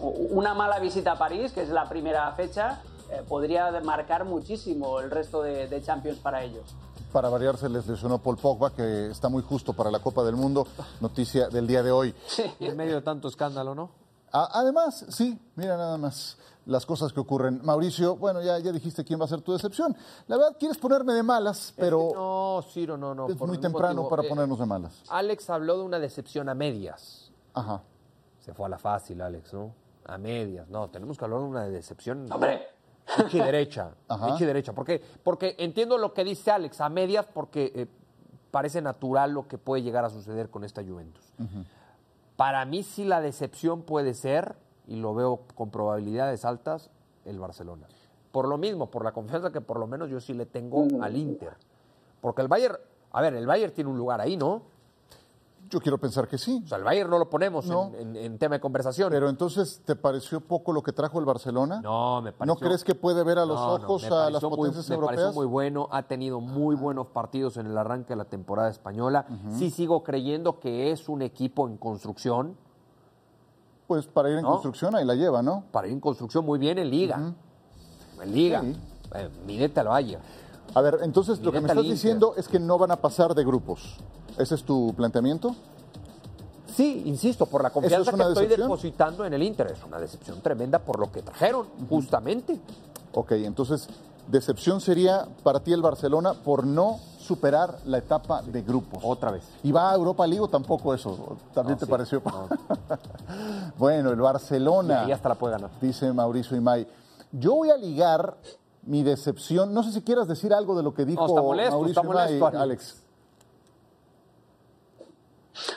una 0.00 0.52
mala 0.52 0.80
visita 0.80 1.12
a 1.12 1.16
París, 1.16 1.52
que 1.52 1.62
es 1.62 1.68
la 1.68 1.88
primera 1.88 2.28
fecha, 2.32 2.80
eh, 3.10 3.22
podría 3.28 3.70
marcar 3.82 4.24
muchísimo 4.24 5.00
el 5.00 5.10
resto 5.10 5.42
de, 5.42 5.68
de, 5.68 5.82
Champions 5.82 6.18
para 6.18 6.42
ellos. 6.42 6.74
Para 7.12 7.28
variar, 7.28 7.56
se 7.56 7.68
les 7.68 7.86
lesionó 7.86 8.18
Paul 8.18 8.36
Pogba, 8.36 8.70
que 8.70 9.10
está 9.10 9.28
muy 9.28 9.42
justo 9.42 9.72
para 9.72 9.90
la 9.90 10.00
Copa 10.00 10.24
del 10.24 10.36
Mundo, 10.36 10.66
noticia 11.00 11.48
del 11.48 11.66
día 11.66 11.82
de 11.82 11.92
hoy. 11.92 12.14
Sí. 12.26 12.44
En 12.60 12.76
medio 12.76 12.96
de 12.96 13.02
tanto 13.02 13.28
escándalo, 13.28 13.74
¿no? 13.74 13.90
Además, 14.32 15.06
sí, 15.10 15.38
mira 15.54 15.76
nada 15.76 15.96
más 15.96 16.36
las 16.66 16.86
cosas 16.86 17.12
que 17.12 17.20
ocurren. 17.20 17.60
Mauricio, 17.62 18.16
bueno, 18.16 18.42
ya, 18.42 18.58
ya 18.58 18.72
dijiste 18.72 19.04
quién 19.04 19.20
va 19.20 19.26
a 19.26 19.28
ser 19.28 19.42
tu 19.42 19.52
decepción. 19.52 19.96
La 20.26 20.36
verdad, 20.36 20.56
quieres 20.58 20.78
ponerme 20.78 21.12
de 21.12 21.22
malas, 21.22 21.72
pero... 21.76 22.00
Es 22.00 22.08
que 22.08 22.14
no, 22.14 22.64
Ciro, 22.72 22.96
no, 22.96 23.14
no. 23.14 23.28
Es 23.28 23.38
muy 23.38 23.58
temprano 23.58 24.02
motivo. 24.02 24.10
para 24.10 24.24
eh, 24.24 24.28
ponernos 24.28 24.58
de 24.58 24.66
malas. 24.66 25.02
Alex 25.08 25.50
habló 25.50 25.78
de 25.78 25.84
una 25.84 25.98
decepción 25.98 26.48
a 26.48 26.54
medias. 26.54 27.30
Ajá. 27.52 27.82
Se 28.40 28.52
fue 28.54 28.66
a 28.66 28.68
la 28.68 28.78
fácil, 28.78 29.20
Alex, 29.20 29.52
¿no? 29.52 29.72
A 30.06 30.18
medias. 30.18 30.68
No, 30.68 30.88
tenemos 30.90 31.16
que 31.16 31.24
hablar 31.24 31.40
de 31.40 31.46
una 31.46 31.64
decepción... 31.66 32.30
¡Hombre! 32.32 32.73
Michi 33.18 33.38
derecha. 33.38 33.90
Michi 34.24 34.44
derecha. 34.44 34.72
¿Por 34.72 34.84
qué? 34.84 35.02
Porque 35.22 35.56
entiendo 35.58 35.98
lo 35.98 36.12
que 36.12 36.24
dice 36.24 36.50
Alex, 36.50 36.80
a 36.80 36.88
medias, 36.88 37.26
porque 37.26 37.72
eh, 37.74 37.86
parece 38.50 38.80
natural 38.82 39.32
lo 39.32 39.46
que 39.48 39.58
puede 39.58 39.82
llegar 39.82 40.04
a 40.04 40.10
suceder 40.10 40.50
con 40.50 40.64
esta 40.64 40.82
Juventus. 40.82 41.32
Uh 41.38 41.42
-huh. 41.42 41.64
Para 42.36 42.64
mí 42.64 42.82
sí 42.82 43.04
la 43.04 43.20
decepción 43.20 43.82
puede 43.82 44.14
ser, 44.14 44.56
y 44.86 44.96
lo 44.96 45.14
veo 45.14 45.40
con 45.54 45.70
probabilidades 45.70 46.44
altas, 46.44 46.90
el 47.24 47.38
Barcelona. 47.38 47.86
Por 48.32 48.48
lo 48.48 48.58
mismo, 48.58 48.90
por 48.90 49.04
la 49.04 49.12
confianza 49.12 49.52
que 49.52 49.60
por 49.60 49.78
lo 49.78 49.86
menos 49.86 50.10
yo 50.10 50.20
sí 50.20 50.34
le 50.34 50.46
tengo 50.46 50.86
al 51.00 51.16
Inter. 51.16 51.54
Porque 52.20 52.42
el 52.42 52.48
Bayern, 52.48 52.76
a 53.12 53.22
ver, 53.22 53.34
el 53.34 53.46
Bayern 53.46 53.72
tiene 53.72 53.90
un 53.90 53.96
lugar 53.96 54.20
ahí, 54.20 54.36
¿no? 54.36 54.62
Yo 55.74 55.80
quiero 55.80 55.98
pensar 55.98 56.28
que 56.28 56.38
sí. 56.38 56.62
O 56.64 56.68
sea, 56.68 56.78
el 56.78 56.84
Bayern 56.84 57.10
no 57.10 57.18
lo 57.18 57.28
ponemos 57.28 57.66
no. 57.66 57.90
En, 57.98 58.16
en, 58.16 58.16
en, 58.16 58.38
tema 58.38 58.54
de 58.54 58.60
conversación. 58.60 59.10
Pero 59.10 59.28
entonces, 59.28 59.82
¿te 59.84 59.96
pareció 59.96 60.40
poco 60.40 60.72
lo 60.72 60.84
que 60.84 60.92
trajo 60.92 61.18
el 61.18 61.24
Barcelona? 61.24 61.80
No, 61.82 62.22
me 62.22 62.30
pareció. 62.30 62.54
¿No 62.54 62.60
crees 62.60 62.84
que 62.84 62.94
puede 62.94 63.24
ver 63.24 63.40
a 63.40 63.44
los 63.44 63.58
no, 63.58 63.74
ojos 63.74 64.08
no, 64.08 64.16
a 64.16 64.30
las 64.30 64.40
potencias 64.40 64.88
muy, 64.88 64.94
europeas? 64.94 65.18
Me 65.18 65.22
pareció 65.24 65.40
muy 65.40 65.46
bueno, 65.46 65.88
ha 65.90 66.04
tenido 66.04 66.40
muy 66.40 66.76
buenos 66.76 67.08
partidos 67.08 67.56
en 67.56 67.66
el 67.66 67.76
arranque 67.76 68.10
de 68.10 68.16
la 68.16 68.26
temporada 68.26 68.70
española. 68.70 69.26
Uh 69.28 69.32
-huh. 69.32 69.58
Sí 69.58 69.70
sigo 69.70 70.04
creyendo 70.04 70.60
que 70.60 70.92
es 70.92 71.08
un 71.08 71.22
equipo 71.22 71.66
en 71.66 71.76
construcción. 71.76 72.56
Pues 73.88 74.06
para 74.06 74.30
ir 74.30 74.38
en 74.38 74.44
construcción 74.44 74.94
ahí 74.94 75.04
la 75.04 75.16
lleva, 75.16 75.42
¿no? 75.42 75.64
Para 75.72 75.88
ir 75.88 75.92
en 75.92 76.00
construcción 76.00 76.46
muy 76.46 76.60
bien 76.60 76.78
en 76.78 76.88
Liga. 76.88 77.18
Uh 77.18 77.22
-huh. 77.22 78.22
En 78.22 78.32
Liga. 78.32 78.60
Sí. 78.60 78.76
Eh, 79.48 79.72
al 79.74 79.88
Bayern. 79.88 80.22
A 80.72 80.80
ver, 80.80 81.00
entonces 81.02 81.40
lo 81.40 81.50
que 81.50 81.60
me 81.60 81.66
estás 81.66 81.82
diciendo 81.82 82.34
es 82.36 82.46
que 82.46 82.60
no 82.60 82.78
van 82.78 82.92
a 82.92 82.96
pasar 82.96 83.34
de 83.34 83.44
grupos. 83.44 83.98
¿Ese 84.38 84.54
es 84.54 84.64
tu 84.64 84.92
planteamiento? 84.94 85.54
Sí, 86.74 87.02
insisto, 87.06 87.46
por 87.46 87.62
la 87.62 87.70
confianza 87.70 88.10
es 88.10 88.16
que 88.16 88.22
estoy 88.22 88.46
depositando 88.46 89.24
en 89.24 89.32
el 89.32 89.42
Inter. 89.42 89.68
Es 89.68 89.84
una 89.84 89.98
decepción 89.98 90.40
tremenda 90.40 90.80
por 90.80 90.98
lo 90.98 91.12
que 91.12 91.22
trajeron, 91.22 91.66
uh 91.66 91.82
-huh. 91.82 91.88
justamente. 91.88 92.58
Ok, 93.12 93.32
entonces, 93.32 93.88
decepción 94.26 94.80
sería 94.80 95.28
para 95.44 95.60
ti 95.60 95.72
el 95.72 95.82
Barcelona 95.82 96.34
por 96.34 96.66
no 96.66 96.98
superar 97.18 97.78
la 97.86 97.98
etapa 97.98 98.42
de 98.42 98.62
grupos. 98.62 99.00
Otra 99.04 99.30
vez. 99.30 99.44
¿Y 99.62 99.70
va 99.70 99.92
a 99.92 99.94
Europa 99.94 100.26
League 100.26 100.42
o 100.42 100.48
tampoco 100.48 100.92
eso? 100.92 101.36
¿También 101.54 101.76
no, 101.76 101.78
te 101.78 101.86
sí, 101.86 101.90
pareció? 101.90 102.22
No. 102.24 102.48
bueno, 103.78 104.10
el 104.10 104.20
Barcelona. 104.20 105.04
Y 105.08 105.12
hasta 105.12 105.28
la 105.28 105.36
puede 105.36 105.52
ganar. 105.52 105.70
Dice 105.80 106.12
Mauricio 106.12 106.56
Imay. 106.56 106.86
Yo 107.30 107.54
voy 107.54 107.70
a 107.70 107.76
ligar 107.76 108.36
mi 108.82 109.04
decepción. 109.04 109.72
No 109.72 109.82
sé 109.84 109.92
si 109.92 110.02
quieras 110.02 110.26
decir 110.26 110.52
algo 110.52 110.76
de 110.76 110.82
lo 110.82 110.92
que 110.92 111.04
dijo 111.04 111.26
Mauricio 111.34 112.46
Alex. 112.46 113.03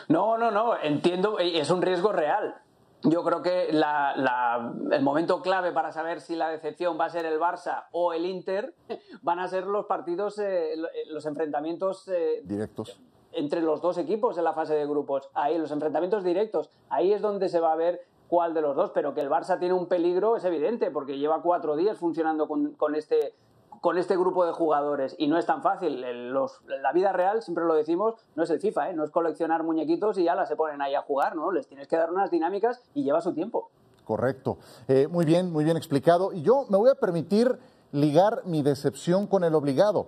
No, 0.07 0.37
no, 0.37 0.51
no, 0.51 0.79
entiendo, 0.81 1.39
es 1.39 1.69
un 1.69 1.81
riesgo 1.81 2.11
real. 2.11 2.55
Yo 3.03 3.23
creo 3.23 3.41
que 3.43 3.69
el 3.69 5.03
momento 5.03 5.41
clave 5.41 5.71
para 5.71 5.91
saber 5.91 6.19
si 6.19 6.35
la 6.35 6.49
decepción 6.49 6.99
va 6.99 7.05
a 7.05 7.09
ser 7.09 7.25
el 7.25 7.39
Barça 7.39 7.85
o 7.91 8.13
el 8.13 8.25
Inter 8.25 8.73
van 9.21 9.39
a 9.39 9.47
ser 9.47 9.67
los 9.67 9.85
partidos, 9.85 10.39
eh, 10.39 10.73
los 11.09 11.25
enfrentamientos 11.25 12.07
eh, 12.07 12.41
directos 12.43 12.99
entre 13.33 13.61
los 13.61 13.81
dos 13.81 13.99
equipos 13.99 14.37
en 14.39 14.45
la 14.45 14.53
fase 14.53 14.73
de 14.73 14.87
grupos. 14.87 15.29
Ahí, 15.35 15.59
los 15.59 15.71
enfrentamientos 15.71 16.23
directos, 16.23 16.71
ahí 16.89 17.13
es 17.13 17.21
donde 17.21 17.49
se 17.49 17.59
va 17.59 17.73
a 17.73 17.75
ver 17.75 18.01
cuál 18.27 18.55
de 18.55 18.61
los 18.61 18.75
dos. 18.75 18.89
Pero 18.91 19.13
que 19.13 19.21
el 19.21 19.29
Barça 19.29 19.59
tiene 19.59 19.75
un 19.75 19.85
peligro 19.85 20.37
es 20.37 20.43
evidente, 20.43 20.89
porque 20.89 21.19
lleva 21.19 21.43
cuatro 21.43 21.75
días 21.75 21.99
funcionando 21.99 22.47
con 22.47 22.95
este 22.95 23.35
con 23.81 23.97
este 23.97 24.17
grupo 24.17 24.45
de 24.45 24.51
jugadores 24.51 25.15
y 25.17 25.27
no 25.27 25.37
es 25.37 25.45
tan 25.45 25.61
fácil. 25.61 26.01
la 26.01 26.91
vida 26.93 27.11
real, 27.11 27.41
siempre 27.41 27.65
lo 27.65 27.75
decimos, 27.75 28.15
no 28.35 28.43
es 28.43 28.49
el 28.49 28.59
FIFA, 28.59 28.89
¿eh? 28.89 28.93
no 28.93 29.03
es 29.03 29.11
coleccionar 29.11 29.63
muñequitos 29.63 30.17
y 30.17 30.23
ya 30.23 30.35
las 30.35 30.49
se 30.49 30.55
ponen 30.55 30.81
ahí 30.81 30.95
a 30.95 31.01
jugar, 31.01 31.35
¿no? 31.35 31.51
Les 31.51 31.67
tienes 31.67 31.87
que 31.87 31.97
dar 31.97 32.11
unas 32.11 32.31
dinámicas 32.31 32.81
y 32.93 33.03
lleva 33.03 33.21
su 33.21 33.33
tiempo. 33.33 33.69
Correcto. 34.05 34.57
Eh, 34.87 35.07
muy 35.07 35.25
bien, 35.25 35.51
muy 35.51 35.63
bien 35.63 35.77
explicado. 35.77 36.31
Y 36.31 36.41
yo 36.41 36.65
me 36.69 36.77
voy 36.77 36.89
a 36.89 36.95
permitir 36.95 37.59
ligar 37.91 38.41
mi 38.45 38.61
decepción 38.61 39.27
con 39.27 39.43
el 39.43 39.53
obligado, 39.53 40.07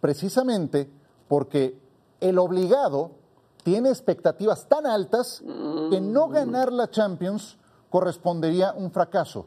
precisamente 0.00 0.90
porque 1.28 1.78
el 2.20 2.38
obligado 2.38 3.12
tiene 3.62 3.88
expectativas 3.88 4.68
tan 4.68 4.86
altas 4.86 5.42
que 5.90 6.00
no 6.00 6.28
mm. 6.28 6.32
ganar 6.32 6.72
la 6.72 6.90
Champions 6.90 7.58
correspondería 7.90 8.72
un 8.72 8.90
fracaso 8.90 9.46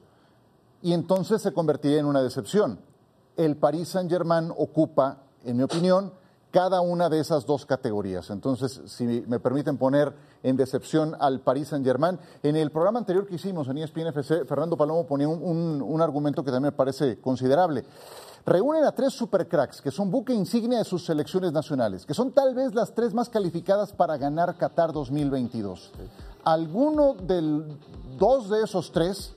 y 0.82 0.94
entonces 0.94 1.42
se 1.42 1.54
convertiría 1.54 2.00
en 2.00 2.06
una 2.06 2.22
decepción 2.22 2.80
el 3.40 3.56
Paris 3.56 3.88
Saint-Germain 3.88 4.52
ocupa, 4.56 5.20
en 5.46 5.56
mi 5.56 5.64
opinión, 5.64 6.12
cada 6.52 6.82
una 6.82 7.08
de 7.10 7.22
esas 7.22 7.46
dos 7.46 7.66
categorías. 7.66 8.30
Entonces, 8.32 8.82
si 8.86 9.24
me 9.28 9.40
permiten 9.40 9.78
poner 9.78 10.14
en 10.44 10.58
decepción 10.58 11.16
al 11.20 11.40
Paris 11.40 11.70
Saint-Germain, 11.70 12.20
en 12.44 12.56
el 12.58 12.70
programa 12.70 13.00
anterior 13.00 13.26
que 13.26 13.36
hicimos 13.36 13.70
en 13.70 13.78
ESPN 13.78 14.08
FC, 14.08 14.44
Fernando 14.44 14.76
Palomo 14.76 15.08
ponía 15.08 15.30
un, 15.30 16.02
argumento 16.02 16.44
que 16.44 16.52
también 16.52 16.74
me 16.74 16.78
parece 16.78 17.22
considerable. 17.22 17.86
Reúnen 18.46 18.84
a 18.84 18.92
tres 18.92 19.14
supercracks 19.14 19.82
que 19.82 19.92
son 19.92 20.12
buque 20.12 20.34
insignia 20.34 20.80
de 20.80 20.84
sus 20.84 21.06
selecciones 21.06 21.54
nacionales, 21.54 22.06
que 22.06 22.14
son 22.14 22.34
tal 22.34 22.54
vez 22.56 22.76
las 22.76 22.94
tres 22.94 23.14
más 23.14 23.30
calificadas 23.30 23.94
para 23.94 24.18
ganar 24.18 24.58
Qatar 24.58 24.92
2022. 24.92 25.92
Alguno 26.44 27.14
de 27.14 27.64
dos 28.18 28.50
de 28.50 28.64
esos 28.64 28.92
tres 28.92 29.36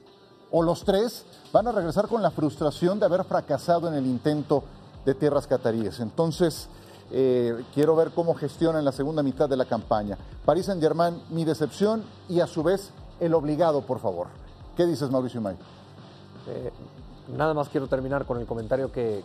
o 0.52 0.62
los 0.62 0.84
tres 0.84 1.24
van 1.52 1.66
a 1.66 1.72
regresar 1.72 2.06
con 2.06 2.22
la 2.22 2.30
frustración 2.30 3.00
de 3.00 3.06
haber 3.06 3.24
fracasado 3.24 3.88
en 3.88 3.94
el 3.94 4.06
intento 4.06 4.62
de 5.04 5.14
tierras 5.14 5.46
cataríes. 5.46 5.98
Entonces, 5.98 6.68
eh, 7.10 7.64
quiero 7.74 7.96
ver 7.96 8.10
cómo 8.10 8.34
gestionan 8.34 8.84
la 8.84 8.92
segunda 8.92 9.22
mitad 9.22 9.48
de 9.48 9.56
la 9.56 9.64
campaña. 9.64 10.16
París 10.44 10.66
Saint 10.66 10.80
Germain, 10.80 11.20
mi 11.30 11.44
decepción 11.44 12.04
y 12.28 12.40
a 12.40 12.46
su 12.46 12.62
vez 12.62 12.90
el 13.18 13.34
obligado, 13.34 13.82
por 13.82 13.98
favor. 13.98 14.28
¿Qué 14.76 14.86
dices, 14.86 15.10
Mauricio 15.10 15.40
May? 15.40 15.56
Eh, 16.46 16.70
nada 17.36 17.54
más 17.54 17.68
quiero 17.68 17.86
terminar 17.86 18.26
con 18.26 18.38
el 18.38 18.46
comentario 18.46 18.92
que, 18.92 19.22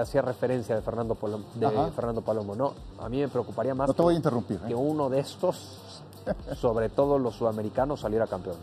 hacía 0.00 0.22
referencia 0.22 0.74
de 0.74 0.82
Fernando, 0.82 1.14
Palomo, 1.14 1.44
de 1.54 1.90
Fernando 1.92 2.22
Palomo. 2.22 2.54
No, 2.54 2.74
a 2.98 3.08
mí 3.08 3.18
me 3.18 3.28
preocuparía 3.28 3.74
más 3.74 3.88
no 3.88 3.94
te 3.94 4.02
voy 4.02 4.14
a 4.14 4.16
interrumpir, 4.16 4.58
que 4.60 4.72
¿eh? 4.72 4.76
uno 4.76 5.08
de 5.08 5.20
estos, 5.20 6.02
sobre 6.56 6.88
todo 6.88 7.18
los 7.18 7.34
sudamericanos, 7.34 8.00
saliera 8.00 8.26
campeón. 8.26 8.56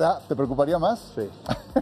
Ah, 0.00 0.20
¿Te, 0.26 0.34
preocuparía 0.34 0.78
más? 0.78 1.12
Sí. 1.14 1.28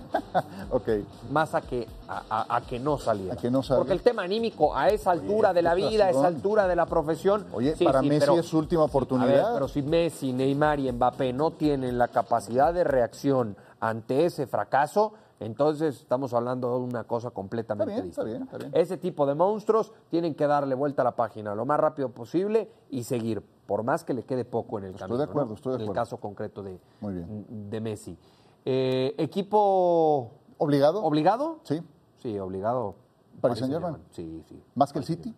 ok. 0.71 0.89
Más 1.31 1.55
a 1.55 1.61
que, 1.61 1.87
a, 2.09 2.61
que 2.69 2.79
no 2.81 2.99
saliera. 2.99 3.35
A 3.35 3.37
que 3.37 3.51
no 3.51 3.63
Porque 3.63 3.93
el 3.93 4.03
tema 4.03 4.23
anímico, 4.23 4.77
a 4.77 4.89
esa 4.89 5.13
altura 5.13 5.53
de 5.53 5.63
la 5.63 5.75
vida, 5.75 6.07
a 6.07 6.11
esa 6.11 6.27
altura 6.27 6.67
de 6.67 6.77
la 6.77 6.87
profesión. 6.87 7.47
Oye, 7.53 7.77
para 7.85 8.03
Messi 8.03 8.35
es 8.35 8.47
su 8.47 8.59
última 8.59 8.83
oportunidad. 8.85 9.55
pero 9.55 9.69
si 9.69 9.83
Messi, 9.83 10.33
Neymar 10.33 10.81
y 10.81 10.91
Mbappé 10.91 11.33
no 11.33 11.53
tienen 11.53 11.99
la 11.99 12.09
capacidad 12.09 12.75
de 12.75 12.85
reacción 12.85 13.57
ante 13.81 14.25
ese 14.25 14.47
fracaso, 14.47 15.13
entonces 15.39 16.01
estamos 16.01 16.33
hablando 16.33 16.79
de 16.79 16.85
una 16.85 17.05
cosa 17.05 17.31
completamente 17.31 17.93
distinta. 18.03 18.23
Está 18.23 18.25
bien, 18.25 18.43
está 18.43 18.59
bien. 18.59 18.71
Ese 18.75 18.97
tipo 18.97 19.27
de 19.27 19.35
monstruos 19.35 19.93
tienen 20.09 20.35
que 20.35 20.47
darle 20.47 20.75
vuelta 20.75 21.03
a 21.03 21.05
la 21.05 21.17
página 21.17 21.55
lo 21.55 21.67
más 21.67 21.79
rápido 21.79 22.11
posible 22.11 22.71
y 22.91 23.05
seguir, 23.05 23.43
por 23.67 23.83
más 23.83 24.05
que 24.05 24.15
le 24.15 24.25
quede 24.25 24.45
poco 24.45 24.79
en 24.79 24.85
el 24.85 24.93
camino. 24.93 25.15
Estoy 25.15 25.19
de 25.19 25.31
acuerdo, 25.31 25.55
estoy 25.55 25.71
de 25.73 25.77
acuerdo. 25.77 25.93
En 25.93 25.97
el 25.97 26.03
caso 26.03 26.17
concreto 26.17 26.63
de, 26.63 26.79
de 27.01 27.81
Messi. 27.81 28.19
Eh, 28.65 29.15
¿Equipo 29.19 30.31
obligado? 30.59 31.03
¿Obligado? 31.05 31.61
Sí. 31.65 31.83
Sí, 32.17 32.39
obligado. 32.39 32.95
¿Paris 33.41 33.59
Saint 33.59 33.73
Germain? 33.73 33.99
Sí, 34.11 34.43
sí. 34.49 34.63
¿Más 34.75 34.93
que 34.93 34.99
el 34.99 35.05
City? 35.05 35.35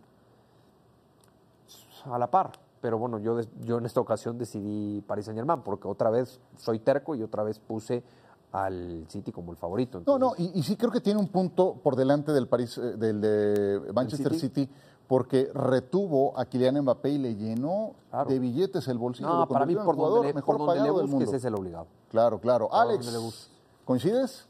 A 2.05 2.19
la 2.19 2.31
par. 2.31 2.53
Pero 2.81 2.97
bueno, 2.97 3.19
yo, 3.19 3.41
yo 3.63 3.79
en 3.79 3.87
esta 3.87 4.01
ocasión 4.01 4.39
decidí 4.39 5.01
Paris 5.01 5.25
Saint 5.25 5.37
Germain 5.37 5.63
porque 5.63 5.89
otra 5.89 6.11
vez 6.11 6.41
soy 6.57 6.79
terco 6.79 7.17
y 7.17 7.23
otra 7.25 7.43
vez 7.43 7.59
puse 7.59 8.05
al 8.53 9.05
City 9.09 9.33
como 9.33 9.53
el 9.53 9.59
favorito. 9.59 10.03
No, 10.07 10.19
no, 10.19 10.33
y, 10.37 10.63
sí 10.63 10.77
creo 10.77 10.91
que 10.91 11.01
tiene 11.01 11.21
un 11.21 11.29
punto 11.29 11.75
por 11.83 11.97
delante 11.97 12.33
del 12.33 12.49
París, 12.49 12.79
eh, 12.79 12.97
del 12.97 13.21
de 13.21 13.93
Manchester 13.93 14.35
City? 14.35 14.69
porque 15.09 15.51
retuvo 15.55 16.39
a 16.39 16.45
Kylian 16.45 16.83
Mbappé 16.83 17.09
y 17.09 17.19
le 17.19 17.35
llenó 17.35 17.95
de 18.29 18.39
billetes 18.39 18.87
el 18.89 18.99
bolsillo. 18.99 19.29
No, 19.29 19.49
para 19.49 19.65
mí 19.65 19.75
por 19.75 19.97
jugador 19.97 20.19
donde 20.19 20.35
mejor 20.35 20.59
pagado 20.59 20.99
del 20.99 21.09
mundo. 21.09 21.25
Ese 21.25 21.37
es 21.37 21.45
el 21.47 21.55
obligado. 21.55 21.87
Claro, 22.11 22.39
claro. 22.39 22.69
Alex, 22.71 23.51
¿coincides? 23.87 24.47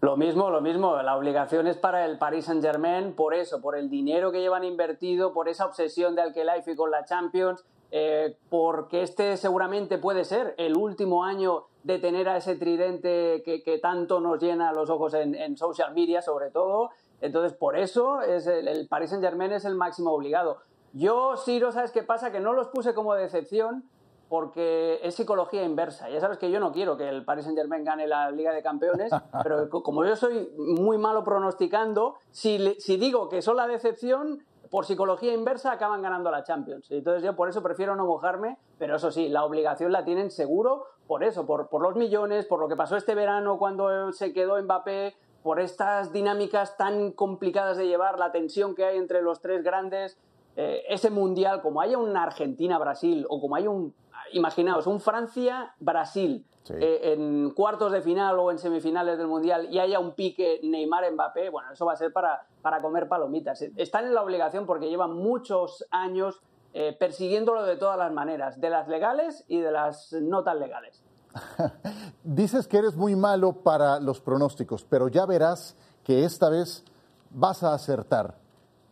Lo 0.00 0.16
mismo, 0.16 0.50
lo 0.50 0.62
mismo. 0.62 0.96
La 1.02 1.16
obligación 1.16 1.66
es 1.66 1.76
para 1.76 2.06
el 2.06 2.18
Paris 2.18 2.46
Saint 2.46 2.62
Germain 2.62 3.14
por 3.14 3.34
eso, 3.34 3.60
por 3.60 3.76
el 3.76 3.90
dinero 3.90 4.32
que 4.32 4.40
llevan 4.40 4.64
invertido, 4.64 5.34
por 5.34 5.48
esa 5.48 5.66
obsesión 5.66 6.14
de 6.14 6.22
Alquelife 6.22 6.76
con 6.76 6.90
la 6.90 7.04
Champions 7.04 7.62
eh, 7.96 8.36
porque 8.50 9.04
este 9.04 9.36
seguramente 9.36 9.98
puede 9.98 10.24
ser 10.24 10.56
el 10.58 10.76
último 10.76 11.22
año 11.22 11.66
de 11.84 12.00
tener 12.00 12.28
a 12.28 12.36
ese 12.36 12.56
tridente 12.56 13.44
que, 13.44 13.78
tanto 13.80 14.18
nos 14.18 14.42
llena 14.42 14.72
los 14.72 14.90
ojos 14.90 15.14
en, 15.14 15.56
social 15.56 15.94
media, 15.94 16.20
sobre 16.20 16.50
todo. 16.50 16.90
Entonces, 17.20 17.52
por 17.56 17.78
eso 17.78 18.20
es 18.20 18.48
el, 18.48 18.88
Paris 18.88 19.10
Saint 19.10 19.22
Germain 19.22 19.52
es 19.52 19.64
el 19.64 19.76
máximo 19.76 20.10
obligado. 20.10 20.58
Yo, 20.92 21.36
Ciro, 21.36 21.70
¿sabes 21.70 21.92
qué 21.92 22.02
pasa? 22.02 22.32
Que 22.32 22.40
no 22.40 22.52
los 22.52 22.66
puse 22.66 22.94
como 22.94 23.14
decepción 23.14 23.84
porque 24.28 24.98
es 25.04 25.14
psicología 25.14 25.62
inversa. 25.62 26.10
Ya 26.10 26.18
sabes 26.18 26.38
que 26.38 26.50
yo 26.50 26.58
no 26.58 26.72
quiero 26.72 26.96
que 26.96 27.08
el 27.08 27.24
Paris 27.24 27.44
Saint 27.44 27.56
Germain 27.56 27.84
gane 27.84 28.08
la 28.08 28.32
Liga 28.32 28.52
de 28.52 28.64
Campeones, 28.64 29.12
pero 29.44 29.70
como 29.70 30.04
yo 30.04 30.16
soy 30.16 30.50
muy 30.56 30.98
malo 30.98 31.22
pronosticando, 31.22 32.16
si, 32.32 32.74
si 32.80 32.96
digo 32.96 33.28
que 33.28 33.40
son 33.40 33.54
la 33.54 33.68
decepción, 33.68 34.42
por 34.74 34.86
psicología 34.86 35.32
inversa 35.32 35.70
acaban 35.70 36.02
ganando 36.02 36.32
la 36.32 36.42
Champions. 36.42 36.90
Entonces 36.90 37.22
yo 37.22 37.36
por 37.36 37.48
eso 37.48 37.62
prefiero 37.62 37.94
no 37.94 38.06
mojarme, 38.06 38.58
pero 38.76 38.96
eso 38.96 39.12
sí, 39.12 39.28
la 39.28 39.44
obligación 39.44 39.92
la 39.92 40.04
tienen 40.04 40.32
seguro 40.32 40.86
por 41.06 41.22
eso, 41.22 41.46
por, 41.46 41.68
los 41.80 41.94
millones, 41.94 42.44
por 42.46 42.58
lo 42.58 42.66
que 42.66 42.74
pasó 42.74 42.96
este 42.96 43.14
verano 43.14 43.56
cuando 43.56 44.10
se 44.10 44.32
quedó 44.32 44.60
Mbappé, 44.60 45.14
por 45.44 45.60
estas 45.60 46.12
dinámicas 46.12 46.76
tan 46.76 47.12
complicadas 47.12 47.76
de 47.76 47.86
llevar, 47.86 48.18
la 48.18 48.32
tensión 48.32 48.74
que 48.74 48.84
hay 48.84 48.98
entre 48.98 49.22
los 49.22 49.40
tres 49.40 49.62
grandes, 49.62 50.18
eh, 50.56 50.82
ese 50.88 51.08
mundial, 51.08 51.62
como 51.62 51.80
haya 51.80 51.96
un 51.96 52.16
Argentina-Brasil 52.16 53.26
o 53.28 53.40
como 53.40 53.54
haya 53.54 53.70
un, 53.70 53.94
imaginaos, 54.36 54.86
un 54.86 55.00
Francia-Brasil 55.00 56.46
eh, 56.70 57.12
en 57.12 57.50
cuartos 57.50 57.92
de 57.92 58.00
final 58.00 58.38
o 58.38 58.50
en 58.50 58.58
semifinales 58.58 59.18
del 59.18 59.26
mundial 59.26 59.68
y 59.70 59.78
haya 59.78 59.98
un 59.98 60.12
pique 60.12 60.60
Neymar-Mbappé, 60.62 61.50
bueno, 61.50 61.72
eso 61.72 61.84
va 61.84 61.92
a 61.92 61.96
ser 61.96 62.12
para, 62.12 62.46
para 62.62 62.80
comer 62.80 63.08
palomitas. 63.08 63.62
Están 63.76 64.06
en 64.06 64.14
la 64.14 64.22
obligación 64.22 64.64
porque 64.64 64.88
llevan 64.88 65.14
muchos 65.14 65.84
años 65.90 66.40
eh, 66.72 66.96
persiguiéndolo 66.98 67.64
de 67.64 67.76
todas 67.76 67.98
las 67.98 68.12
maneras, 68.12 68.60
de 68.60 68.70
las 68.70 68.88
legales 68.88 69.44
y 69.46 69.60
de 69.60 69.70
las 69.70 70.12
no 70.12 70.42
tan 70.42 70.58
legales. 70.58 71.02
Dices 72.24 72.66
que 72.66 72.78
eres 72.78 72.96
muy 72.96 73.14
malo 73.14 73.52
para 73.52 74.00
los 74.00 74.20
pronósticos, 74.20 74.84
pero 74.84 75.08
ya 75.08 75.26
verás 75.26 75.76
que 76.02 76.24
esta 76.24 76.48
vez 76.48 76.84
vas 77.30 77.62
a 77.62 77.74
acertar. 77.74 78.36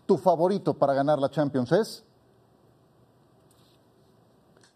¿Tu 0.07 0.19
favorito 0.19 0.75
para 0.75 0.95
ganar 0.95 1.19
la 1.19 1.31
Champions 1.31 1.73
es? 1.73 2.05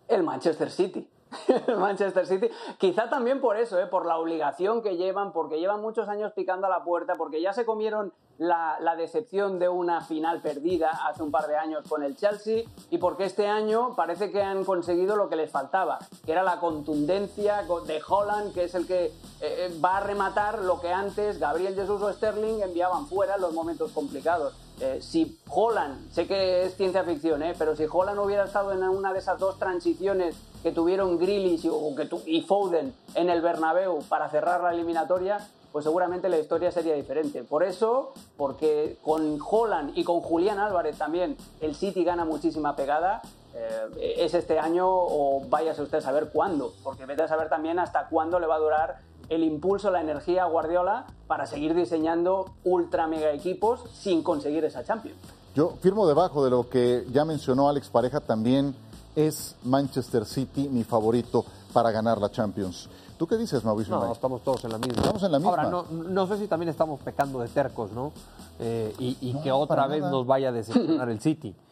El 0.08 0.22
Manchester 0.22 0.70
City. 0.70 1.08
Manchester 1.78 2.26
City. 2.26 2.48
Quizá 2.78 3.08
también 3.08 3.40
por 3.40 3.56
eso, 3.56 3.78
¿eh? 3.78 3.86
por 3.86 4.06
la 4.06 4.18
obligación 4.18 4.82
que 4.82 4.96
llevan, 4.96 5.32
porque 5.32 5.58
llevan 5.58 5.80
muchos 5.80 6.08
años 6.08 6.32
picando 6.34 6.66
a 6.66 6.70
la 6.70 6.84
puerta, 6.84 7.14
porque 7.16 7.40
ya 7.40 7.52
se 7.52 7.64
comieron 7.64 8.12
la, 8.38 8.94
decepción 8.96 9.58
de 9.58 9.68
una 9.68 10.00
final 10.00 10.40
perdida 10.40 10.90
hace 11.06 11.22
un 11.22 11.30
par 11.30 11.46
de 11.46 11.56
años 11.56 11.84
con 11.88 12.02
el 12.02 12.16
Chelsea 12.16 12.64
y 12.90 12.98
porque 12.98 13.24
este 13.24 13.46
año 13.46 13.94
parece 13.94 14.30
que 14.30 14.42
han 14.42 14.64
conseguido 14.64 15.16
lo 15.16 15.28
que 15.28 15.36
les 15.36 15.50
faltaba, 15.50 15.98
que 16.24 16.32
era 16.32 16.42
la 16.42 16.58
contundencia 16.60 17.62
de 17.86 18.02
Holland, 18.06 18.54
que 18.54 18.64
es 18.64 18.74
el 18.74 18.86
que 18.86 19.06
eh, 19.06 19.12
eh, 19.40 19.80
va 19.84 19.98
a 19.98 20.00
rematar 20.00 20.62
lo 20.62 20.80
que 20.80 20.92
antes 20.92 21.38
Gabriel 21.38 21.74
Jesús 21.74 22.00
o 22.00 22.12
Sterling 22.12 22.62
enviaban 22.62 23.06
fuera 23.06 23.34
en 23.34 23.42
los 23.42 23.52
momentos 23.52 23.92
complicados. 23.92 24.54
Eh, 24.80 24.98
si 25.00 25.38
Holland, 25.48 26.12
sé 26.12 26.26
que 26.26 26.64
es 26.64 26.76
ciencia 26.76 27.02
ficción, 27.04 27.42
pero 27.58 27.74
si 27.74 27.86
Holland 27.90 28.18
hubiera 28.18 28.44
estado 28.44 28.72
en 28.72 28.82
una 28.82 29.12
de 29.12 29.20
esas 29.20 29.38
dos 29.38 29.58
transiciones 29.58 30.36
que 30.62 30.72
tuvieron 30.72 31.18
Grealish 31.18 31.64
y, 31.64 32.36
y 32.38 32.42
Foden 32.42 32.94
en 33.14 33.30
el 33.30 33.40
Bernabéu 33.40 34.00
para 34.08 34.28
cerrar 34.28 34.62
la 34.62 34.72
eliminatoria, 34.72 35.38
pues 35.72 35.84
seguramente 35.84 36.28
la 36.28 36.38
historia 36.38 36.72
sería 36.72 36.94
diferente. 36.94 37.42
Por 37.42 37.62
eso, 37.62 38.12
porque 38.36 38.98
con 39.02 39.38
Holland 39.40 39.92
y 39.94 40.04
con 40.04 40.20
Julián 40.20 40.58
Álvarez 40.58 40.98
también 40.98 41.36
el 41.60 41.74
City 41.74 42.04
gana 42.04 42.24
muchísima 42.24 42.76
pegada, 42.76 43.22
eh, 43.54 44.14
es 44.18 44.34
este 44.34 44.58
año 44.58 44.86
o 44.88 45.42
váyase 45.48 45.82
usted 45.82 45.98
a 45.98 46.02
saber 46.02 46.30
cuándo, 46.32 46.72
porque 46.82 47.06
vete 47.06 47.22
a 47.22 47.28
saber 47.28 47.48
también 47.48 47.78
hasta 47.78 48.08
cuándo 48.08 48.38
le 48.38 48.46
va 48.46 48.56
a 48.56 48.58
durar 48.58 48.98
el 49.28 49.44
impulso, 49.44 49.90
la 49.90 50.00
energía 50.00 50.44
a 50.44 50.46
Guardiola 50.46 51.06
para 51.26 51.46
seguir 51.46 51.74
diseñando 51.74 52.46
ultra 52.64 53.06
mega 53.06 53.32
equipos 53.32 53.84
sin 53.92 54.22
conseguir 54.22 54.64
esa 54.64 54.84
Champions. 54.84 55.18
Yo 55.54 55.74
firmo 55.80 56.06
debajo 56.06 56.44
de 56.44 56.50
lo 56.50 56.68
que 56.68 57.06
ya 57.10 57.24
mencionó 57.24 57.68
Alex 57.68 57.88
Pareja, 57.88 58.20
también 58.20 58.74
es 59.14 59.56
Manchester 59.64 60.26
City 60.26 60.68
mi 60.68 60.84
favorito 60.84 61.44
para 61.72 61.90
ganar 61.90 62.18
la 62.18 62.30
Champions. 62.30 62.88
¿Tú 63.16 63.26
qué 63.26 63.36
dices, 63.36 63.64
Mauricio? 63.64 63.98
No, 63.98 64.12
estamos 64.12 64.42
todos 64.42 64.64
en 64.64 64.72
la 64.72 64.78
misma. 64.78 65.00
Estamos 65.00 65.22
en 65.22 65.32
la 65.32 65.38
misma. 65.38 65.62
Ahora, 65.62 65.84
no, 65.90 66.26
sé 66.26 66.36
si 66.36 66.46
también 66.46 66.68
estamos 66.68 67.00
pecando 67.00 67.40
de 67.40 67.48
tercos, 67.48 67.90
¿no? 67.92 68.12
Eh, 68.58 68.94
y, 68.98 69.34
que 69.42 69.50
otra 69.50 69.86
vez 69.86 70.02
nos 70.02 70.26
vaya 70.26 70.50
a 70.50 70.52
decepcionar 70.52 71.08
el 71.08 71.20
City. 71.20 71.54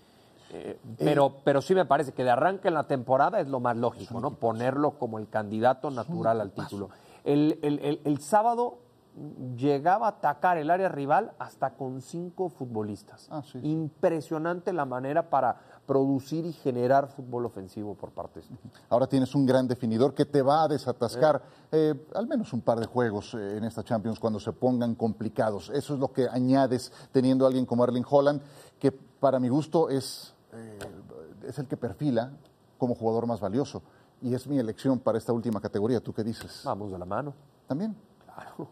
Eh, 0.56 0.78
pero, 0.98 1.38
pero 1.42 1.60
sí 1.60 1.74
me 1.74 1.84
parece 1.84 2.12
que 2.12 2.22
de 2.22 2.30
arranque 2.30 2.68
en 2.68 2.74
la 2.74 2.84
temporada 2.84 3.40
es 3.40 3.48
lo 3.48 3.58
más 3.58 3.76
lógico, 3.76 4.20
¿no? 4.20 4.34
Ponerlo 4.34 4.92
como 4.92 5.18
el 5.18 5.28
candidato 5.28 5.90
natural 5.90 6.40
al 6.40 6.52
título. 6.52 6.90
El, 7.24 7.58
el, 7.62 8.00
el, 8.04 8.18
sábado 8.20 8.78
llegaba 9.56 10.06
a 10.06 10.10
atacar 10.10 10.58
el 10.58 10.70
área 10.70 10.88
rival 10.88 11.32
hasta 11.38 11.74
con 11.74 12.00
cinco 12.02 12.48
futbolistas. 12.50 13.28
Ah, 13.30 13.42
Impresionante 13.62 14.72
la 14.72 14.84
manera 14.84 15.30
para 15.30 15.56
producir 15.86 16.44
y 16.44 16.52
generar 16.52 17.08
fútbol 17.08 17.46
ofensivo 17.46 17.94
por 17.94 18.10
partes. 18.10 18.48
Ahora 18.88 19.06
tienes 19.06 19.34
un 19.34 19.46
gran 19.46 19.68
definidor 19.68 20.14
que 20.14 20.24
te 20.24 20.42
va 20.42 20.64
a 20.64 20.68
desatascar 20.68 21.42
eh, 21.70 21.94
al 22.14 22.26
menos 22.26 22.52
un 22.52 22.60
par 22.60 22.80
de 22.80 22.86
juegos 22.86 23.34
eh, 23.34 23.56
en 23.56 23.64
esta 23.64 23.82
Champions 23.82 24.18
cuando 24.18 24.40
se 24.40 24.52
pongan 24.52 24.94
complicados. 24.94 25.70
Eso 25.70 25.94
es 25.94 26.00
lo 26.00 26.12
que 26.12 26.28
añades 26.28 26.92
teniendo 27.12 27.44
a 27.44 27.48
alguien 27.48 27.66
como 27.66 27.84
Erling 27.84 28.06
Holland, 28.08 28.42
que 28.78 28.92
para 28.92 29.38
mi 29.38 29.48
gusto 29.48 29.88
es, 29.88 30.34
eh, 30.52 30.78
es 31.46 31.58
el 31.58 31.66
que 31.66 31.76
perfila 31.76 32.32
como 32.78 32.94
jugador 32.94 33.26
más 33.26 33.40
valioso. 33.40 33.82
Y 34.24 34.34
es 34.34 34.46
mi 34.46 34.58
elección 34.58 34.98
para 34.98 35.18
esta 35.18 35.34
última 35.34 35.60
categoría. 35.60 36.00
¿Tú 36.00 36.14
qué 36.14 36.24
dices? 36.24 36.62
Vamos 36.64 36.90
de 36.90 36.98
la 36.98 37.04
mano. 37.04 37.34
¿También? 37.68 37.94
Claro. 38.24 38.68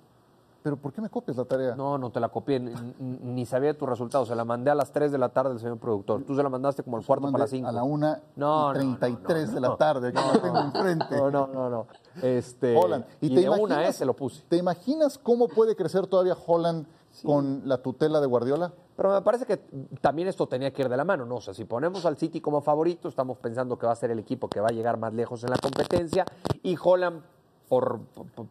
¿Pero 0.63 0.79
por 0.79 0.95
qué 0.95 1.03
me 1.03 1.11
copias 1.11 1.37
la 1.37 1.45
tarea? 1.45 1.77
No, 1.77 1.99
no 1.99 2.11
te 2.11 2.21
la 2.21 2.31
copié, 2.31 2.59
ni, 2.59 3.45
sabía 3.45 3.77
tu 3.77 3.85
resultado. 3.85 4.25
Se 4.25 4.35
la 4.35 4.47
mandé 4.47 4.71
a 4.71 4.75
las 4.75 4.93
3 4.93 5.13
de 5.13 5.19
la 5.19 5.29
tarde 5.29 5.51
al 5.51 5.61
señor 5.61 5.77
productor. 5.77 6.23
Tú 6.23 6.35
se 6.35 6.43
la 6.43 6.49
mandaste 6.49 6.83
como 6.83 6.97
al 6.97 7.05
cuarto 7.05 7.31
para 7.31 7.45
las 7.45 7.51
5. 7.51 7.69
A 7.69 7.73
la 7.73 7.83
1 7.83 8.17
no, 8.37 8.73
33 8.73 9.53
de 9.53 9.61
la 9.61 9.77
tarde, 9.77 10.11
que 10.11 10.21
no, 10.21 10.41
tengo 10.41 10.59
enfrente. 10.59 11.17
No, 11.19 11.31
no, 11.31 11.47
no, 11.49 11.69
no. 11.69 11.87
Este, 12.23 12.75
Holland. 12.75 13.05
Y, 13.21 13.35
te 13.35 13.43
de 13.43 13.51
una 13.51 13.87
eh, 13.87 13.93
se 13.93 14.07
lo 14.07 14.17
puse. 14.17 14.43
¿Te 14.49 14.57
imaginas 14.57 15.19
cómo 15.19 15.49
puede 15.49 15.77
crecer 15.77 16.07
todavía 16.07 16.35
Holland 16.47 16.87
con 17.25 17.63
la 17.67 17.77
tutela 17.77 18.23
de 18.23 18.27
Guardiola? 18.27 18.73
Pero 18.97 19.13
me 19.13 19.23
parece 19.23 19.47
que 19.47 19.59
también 20.01 20.29
esto 20.29 20.47
tenía 20.47 20.73
que 20.73 20.83
ir 20.83 20.89
de 20.89 20.97
la 20.97 21.05
mano, 21.05 21.25
¿no? 21.25 21.37
O 21.37 21.41
sea, 21.41 21.55
si 21.55 21.65
ponemos 21.65 22.05
al 22.05 22.17
City 22.17 22.41
como 22.41 22.61
favorito, 22.61 23.09
estamos 23.09 23.39
pensando 23.39 23.79
que 23.79 23.87
va 23.87 23.93
a 23.93 23.97
ser 23.97 24.11
el 24.11 24.19
equipo 24.19 24.49
que 24.49 24.61
va 24.61 24.69
a 24.69 24.73
llegar 24.73 24.99
más 24.99 25.15
lejos 25.15 25.43
en 25.45 25.51
la 25.51 25.57
competencia 25.57 26.27
y 26.63 26.77
Holland, 26.83 27.23
por, 27.69 28.01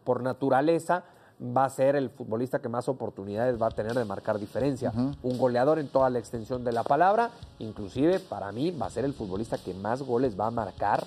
por 0.04 0.24
naturaleza, 0.24 1.04
va 1.42 1.66
a 1.66 1.70
ser 1.70 1.96
el 1.96 2.10
futbolista 2.10 2.60
que 2.60 2.70
más 2.70 2.88
oportunidades 2.88 3.60
va 3.62 3.68
a 3.68 3.72
tener 3.72 3.94
de 3.94 4.06
marcar 4.06 4.40
diferencia. 4.40 4.92
Un 4.96 5.38
goleador 5.38 5.80
en 5.80 5.88
toda 5.88 6.10
la 6.10 6.20
extensión 6.20 6.64
de 6.64 6.72
la 6.72 6.84
palabra, 6.84 7.32
inclusive 7.60 8.20
para 8.20 8.52
mí 8.52 8.72
va 8.72 8.86
a 8.86 8.90
ser 8.90 9.06
el 9.06 9.14
futbolista 9.14 9.58
que 9.58 9.74
más 9.74 10.02
goles 10.04 10.40
va 10.40 10.48
a 10.48 10.52
marcar 10.52 11.04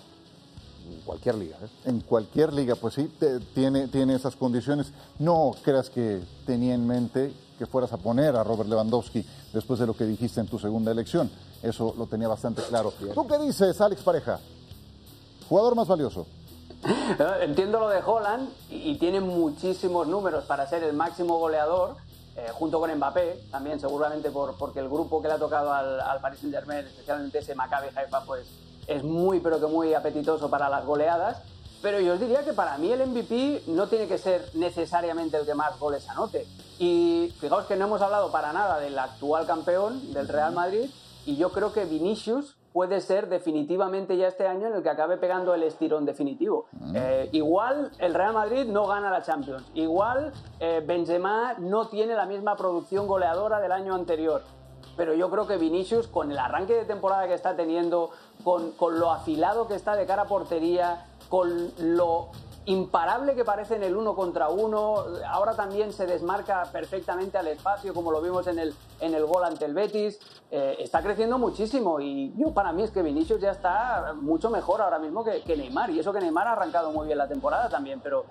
en 0.88 1.00
cualquier 1.02 1.36
liga. 1.36 1.56
¿eh? 1.62 1.68
En 1.86 2.00
cualquier 2.00 2.52
liga, 2.52 2.74
pues 2.74 2.94
sí, 2.94 3.10
tiene, 3.54 3.88
tiene 3.88 4.14
esas 4.14 4.36
condiciones. 4.36 4.92
No 5.18 5.52
creas 5.62 5.88
que 5.88 6.20
tenía 6.46 6.74
en 6.74 6.86
mente 6.86 7.32
que 7.58 7.66
fueras 7.66 7.92
a 7.92 7.96
poner 7.96 8.36
a 8.36 8.44
Robert 8.44 8.68
Lewandowski 8.68 9.24
después 9.52 9.78
de 9.80 9.86
lo 9.86 9.94
que 9.94 10.04
dijiste 10.04 10.40
en 10.40 10.46
tu 10.46 10.58
segunda 10.58 10.90
elección. 10.90 11.30
Eso 11.62 11.94
lo 11.96 12.06
tenía 12.06 12.28
bastante 12.28 12.62
claro. 12.62 12.92
¿Tú 13.14 13.26
qué 13.26 13.38
dices, 13.38 13.80
Alex 13.80 14.02
Pareja? 14.02 14.38
Jugador 15.48 15.74
más 15.74 15.88
valioso. 15.88 16.26
Entiendo 17.40 17.80
lo 17.80 17.88
de 17.88 18.00
Holland 18.04 18.48
y, 18.70 18.96
tiene 18.96 19.20
muchísimos 19.20 20.06
números 20.06 20.44
para 20.44 20.66
ser 20.66 20.82
el 20.82 20.92
máximo 20.94 21.38
goleador, 21.38 21.96
eh, 22.36 22.48
junto 22.52 22.78
con 22.80 22.94
Mbappé, 22.94 23.46
también 23.50 23.80
seguramente 23.80 24.30
por, 24.30 24.54
porque 24.56 24.80
el 24.80 24.88
grupo 24.88 25.22
que 25.22 25.28
le 25.28 25.34
ha 25.34 25.38
tocado 25.38 25.72
al, 25.72 26.00
al 26.00 26.20
Paris 26.20 26.40
Saint 26.40 26.54
Germain, 26.54 26.84
especialmente 26.84 27.38
ese 27.38 27.54
Maccabi 27.54 27.88
Haifa, 27.96 28.24
pues 28.24 28.46
es 28.86 29.02
muy 29.02 29.40
pero 29.40 29.60
que 29.60 29.66
muy 29.66 29.94
apetitoso 29.94 30.50
para 30.50 30.68
las 30.68 30.84
goleadas. 30.84 31.38
Pero 31.84 32.00
yo 32.00 32.14
os 32.14 32.20
diría 32.20 32.42
que 32.42 32.54
para 32.54 32.78
mí 32.78 32.90
el 32.90 33.06
MVP 33.06 33.64
no 33.66 33.88
tiene 33.88 34.08
que 34.08 34.16
ser 34.16 34.42
necesariamente 34.54 35.36
el 35.36 35.44
que 35.44 35.54
más 35.54 35.78
goles 35.78 36.08
anote. 36.08 36.46
Y 36.78 37.30
fijaos 37.38 37.66
que 37.66 37.76
no 37.76 37.84
hemos 37.84 38.00
hablado 38.00 38.32
para 38.32 38.54
nada 38.54 38.80
del 38.80 38.98
actual 38.98 39.46
campeón, 39.46 40.14
del 40.14 40.26
Real 40.26 40.54
Madrid, 40.54 40.88
y 41.26 41.36
yo 41.36 41.52
creo 41.52 41.74
que 41.74 41.84
Vinicius 41.84 42.56
puede 42.72 43.02
ser 43.02 43.28
definitivamente 43.28 44.16
ya 44.16 44.28
este 44.28 44.46
año 44.48 44.68
en 44.68 44.76
el 44.76 44.82
que 44.82 44.88
acabe 44.88 45.18
pegando 45.18 45.52
el 45.52 45.62
estirón 45.62 46.06
definitivo. 46.06 46.68
Eh, 46.94 47.28
igual 47.32 47.90
el 47.98 48.14
Real 48.14 48.32
Madrid 48.32 48.64
no 48.64 48.86
gana 48.86 49.10
la 49.10 49.20
Champions, 49.20 49.62
igual 49.74 50.32
eh, 50.60 50.82
Benzema 50.86 51.54
no 51.58 51.88
tiene 51.88 52.14
la 52.14 52.24
misma 52.24 52.56
producción 52.56 53.06
goleadora 53.06 53.60
del 53.60 53.72
año 53.72 53.94
anterior, 53.94 54.42
pero 54.96 55.12
yo 55.14 55.30
creo 55.30 55.46
que 55.46 55.58
Vinicius 55.58 56.08
con 56.08 56.30
el 56.30 56.38
arranque 56.38 56.74
de 56.74 56.84
temporada 56.84 57.26
que 57.28 57.34
está 57.34 57.54
teniendo, 57.54 58.10
con, 58.42 58.72
con 58.72 58.98
lo 58.98 59.10
afilado 59.10 59.68
que 59.68 59.74
está 59.74 59.96
de 59.96 60.06
cara 60.06 60.22
a 60.22 60.26
portería, 60.26 61.06
con 61.34 61.72
lo 61.96 62.28
imparable 62.66 63.34
que 63.34 63.44
parece 63.44 63.74
en 63.74 63.82
el 63.82 63.96
uno 63.96 64.14
contra 64.14 64.50
uno. 64.50 65.02
Ahora 65.26 65.54
también 65.54 65.92
se 65.92 66.06
desmarca 66.06 66.62
perfectamente 66.70 67.36
al 67.36 67.48
espacio, 67.48 67.92
como 67.92 68.12
lo 68.12 68.22
vimos 68.22 68.46
en 68.46 68.60
el, 68.60 68.72
en 69.00 69.14
el 69.14 69.26
gol 69.26 69.42
ante 69.42 69.64
el 69.64 69.74
Betis. 69.74 70.20
Eh, 70.52 70.76
está 70.78 71.02
creciendo 71.02 71.36
muchísimo 71.36 71.98
y 71.98 72.32
yo 72.36 72.54
para 72.54 72.72
mí 72.72 72.84
es 72.84 72.92
que 72.92 73.02
Vinicius 73.02 73.40
ya 73.40 73.50
está 73.50 74.14
mucho 74.14 74.48
mejor 74.48 74.80
ahora 74.80 75.00
mismo 75.00 75.24
que, 75.24 75.56
Neymar. 75.56 75.90
Y 75.90 75.98
eso 75.98 76.12
que 76.12 76.20
Neymar 76.20 76.46
ha 76.46 76.52
arrancado 76.52 76.92
muy 76.92 77.06
bien 77.06 77.18
la 77.18 77.26
temporada 77.26 77.68
también, 77.68 77.98
pero 78.00 78.26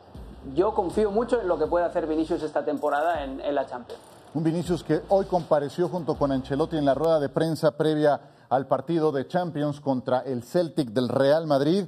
yo 0.56 0.74
confío 0.74 1.12
mucho 1.12 1.42
en 1.42 1.50
lo 1.50 1.60
que 1.60 1.68
puede 1.68 1.84
hacer 1.84 2.08
Vinicius 2.08 2.42
esta 2.42 2.64
temporada 2.64 3.26
en, 3.26 3.42
en 3.42 3.54
la 3.54 3.66
Champions. 3.66 4.00
Un 4.34 4.46
Vinicius 4.46 4.82
que 4.82 5.02
hoy 5.10 5.26
compareció 5.26 5.90
junto 5.90 6.16
con 6.16 6.32
Ancelotti 6.32 6.78
en 6.78 6.86
la 6.86 6.94
rueda 6.94 7.20
de 7.20 7.28
prensa 7.28 7.76
previa 7.76 8.22
al 8.48 8.66
partido 8.68 9.12
de 9.12 9.28
Champions 9.28 9.82
contra 9.82 10.20
el 10.20 10.42
Celtic 10.42 10.92
del 10.92 11.10
Real 11.10 11.46
Madrid. 11.48 11.88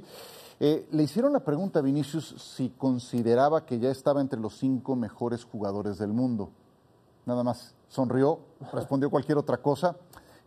Eh, 0.58 0.88
le 0.90 1.02
hicieron 1.02 1.32
la 1.34 1.40
pregunta 1.40 1.80
a 1.80 1.82
Vinicius 1.82 2.34
si 2.38 2.70
consideraba 2.70 3.66
que 3.66 3.78
ya 3.78 3.90
estaba 3.90 4.22
entre 4.22 4.40
los 4.40 4.56
cinco 4.56 4.96
mejores 4.96 5.44
jugadores 5.44 5.98
del 5.98 6.12
mundo. 6.12 6.50
Nada 7.26 7.44
más 7.44 7.74
sonrió, 7.88 8.40
respondió 8.72 9.10
cualquier 9.10 9.36
otra 9.36 9.58
cosa, 9.58 9.96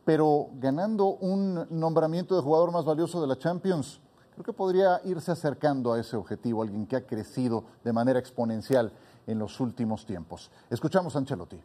pero 0.06 0.50
ganando 0.56 1.06
un 1.18 1.68
nombramiento 1.70 2.36
de 2.36 2.42
jugador 2.42 2.72
más 2.72 2.86
valioso 2.86 3.22
de 3.22 3.28
la 3.28 3.38
Champions, 3.38 4.02
creo 4.34 4.44
que 4.44 4.54
podría 4.54 5.00
irse 5.04 5.32
acercando 5.32 5.94
a 5.94 6.00
ese 6.00 6.16
objetivo, 6.18 6.64
alguien 6.64 6.88
que 6.88 6.96
ha 6.96 7.06
crecido 7.06 7.66
de 7.84 7.94
manera 7.94 8.18
exponencial 8.18 8.92
en 9.28 9.38
los 9.38 9.60
últimos 9.60 10.06
tiempos. 10.06 10.50
Escuchamos 10.72 11.16
a 11.16 11.20
Ancelotti. 11.20 11.62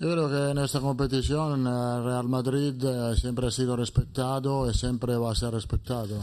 Yo 0.00 0.10
creo 0.10 0.28
que 0.28 0.50
en 0.50 0.58
esta 0.58 0.80
competición 0.80 1.68
eh, 1.68 2.02
Real 2.02 2.28
Madrid 2.28 2.74
eh, 2.84 3.14
siempre 3.16 3.46
ha 3.46 3.50
sido 3.52 3.76
respetado 3.76 4.68
y 4.68 4.74
siempre 4.74 5.16
va 5.16 5.30
a 5.30 5.36
ser 5.36 5.52
respetado. 5.52 6.18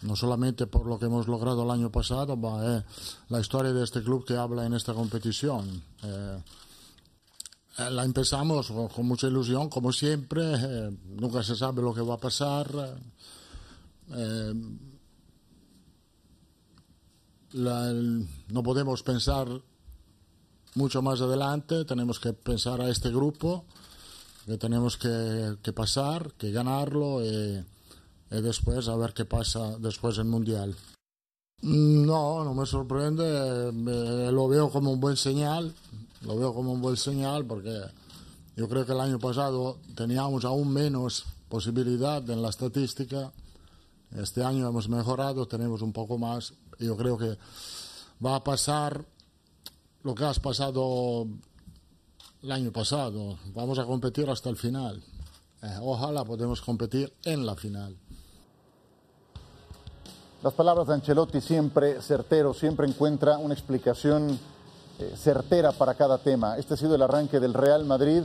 No 0.00 0.16
solamente 0.16 0.66
por 0.66 0.86
lo 0.86 0.98
que 0.98 1.04
hemos 1.04 1.28
logrado 1.28 1.62
el 1.62 1.70
año 1.70 1.92
pasado, 1.92 2.40
va 2.40 2.78
eh, 2.78 2.82
la 3.28 3.40
historia 3.40 3.72
de 3.72 3.84
este 3.84 4.02
club 4.02 4.24
que 4.24 4.36
habla 4.36 4.64
en 4.64 4.72
esta 4.72 4.94
competición. 4.94 5.82
la 7.76 8.04
empezamos 8.04 8.70
con, 8.70 9.06
mucha 9.06 9.26
ilusión, 9.26 9.68
como 9.68 9.92
siempre. 9.92 10.90
nunca 11.20 11.42
se 11.42 11.56
sabe 11.56 11.82
lo 11.82 11.92
que 11.92 12.00
va 12.00 12.14
a 12.14 12.18
pasar. 12.18 12.96
no 17.52 18.62
podemos 18.62 19.02
pensar 19.02 19.48
mucho 20.74 21.02
más 21.02 21.20
adelante 21.20 21.84
tenemos 21.84 22.18
que 22.18 22.32
pensar 22.32 22.80
a 22.80 22.90
este 22.90 23.10
grupo, 23.10 23.64
que 24.46 24.58
tenemos 24.58 24.96
que, 24.96 25.72
pasar, 25.74 26.32
que 26.32 26.50
ganarlo 26.50 27.24
y, 27.24 27.64
después 28.30 28.88
a 28.88 28.96
ver 28.96 29.14
qué 29.14 29.24
pasa 29.24 29.78
después 29.78 30.18
en 30.18 30.28
Mundial. 30.28 30.74
No, 31.62 32.44
no 32.44 32.52
me 32.52 32.66
sorprende, 32.66 33.72
lo 34.32 34.48
veo 34.48 34.70
como 34.70 34.92
un 34.92 35.00
buen 35.00 35.16
señal, 35.16 35.72
lo 36.22 36.36
veo 36.36 36.52
como 36.52 36.72
un 36.72 36.82
buen 36.82 36.96
señal 36.96 37.46
porque 37.46 37.80
yo 38.56 38.68
creo 38.68 38.84
que 38.84 38.92
el 38.92 39.00
año 39.00 39.18
pasado 39.18 39.78
teníamos 39.94 40.44
aún 40.44 40.72
menos 40.72 41.24
posibilidad 41.48 42.28
en 42.28 42.42
la 42.42 42.50
estadística. 42.50 43.32
Este 44.10 44.42
año 44.42 44.68
hemos 44.68 44.88
mejorado, 44.88 45.46
tenemos 45.46 45.82
un 45.82 45.92
poco 45.92 46.18
más. 46.18 46.52
Yo 46.78 46.96
creo 46.96 47.16
que 47.16 47.38
va 48.24 48.36
a 48.36 48.44
pasar 48.44 49.06
lo 50.04 50.14
que 50.14 50.24
has 50.24 50.38
pasado 50.38 51.26
el 52.42 52.52
año 52.52 52.70
pasado. 52.70 53.38
Vamos 53.54 53.78
a 53.78 53.84
competir 53.84 54.28
hasta 54.28 54.50
el 54.50 54.56
final. 54.56 55.02
Eh, 55.62 55.78
ojalá 55.80 56.24
podamos 56.24 56.60
competir 56.60 57.12
en 57.24 57.44
la 57.44 57.56
final. 57.56 57.96
Las 60.42 60.52
palabras 60.52 60.86
de 60.86 60.94
Ancelotti 60.94 61.40
siempre 61.40 62.02
certero, 62.02 62.52
siempre 62.52 62.86
encuentra 62.86 63.38
una 63.38 63.54
explicación 63.54 64.38
eh, 64.98 65.14
certera 65.16 65.72
para 65.72 65.94
cada 65.94 66.18
tema. 66.18 66.58
Este 66.58 66.74
ha 66.74 66.76
sido 66.76 66.94
el 66.94 67.02
arranque 67.02 67.40
del 67.40 67.54
Real 67.54 67.86
Madrid 67.86 68.24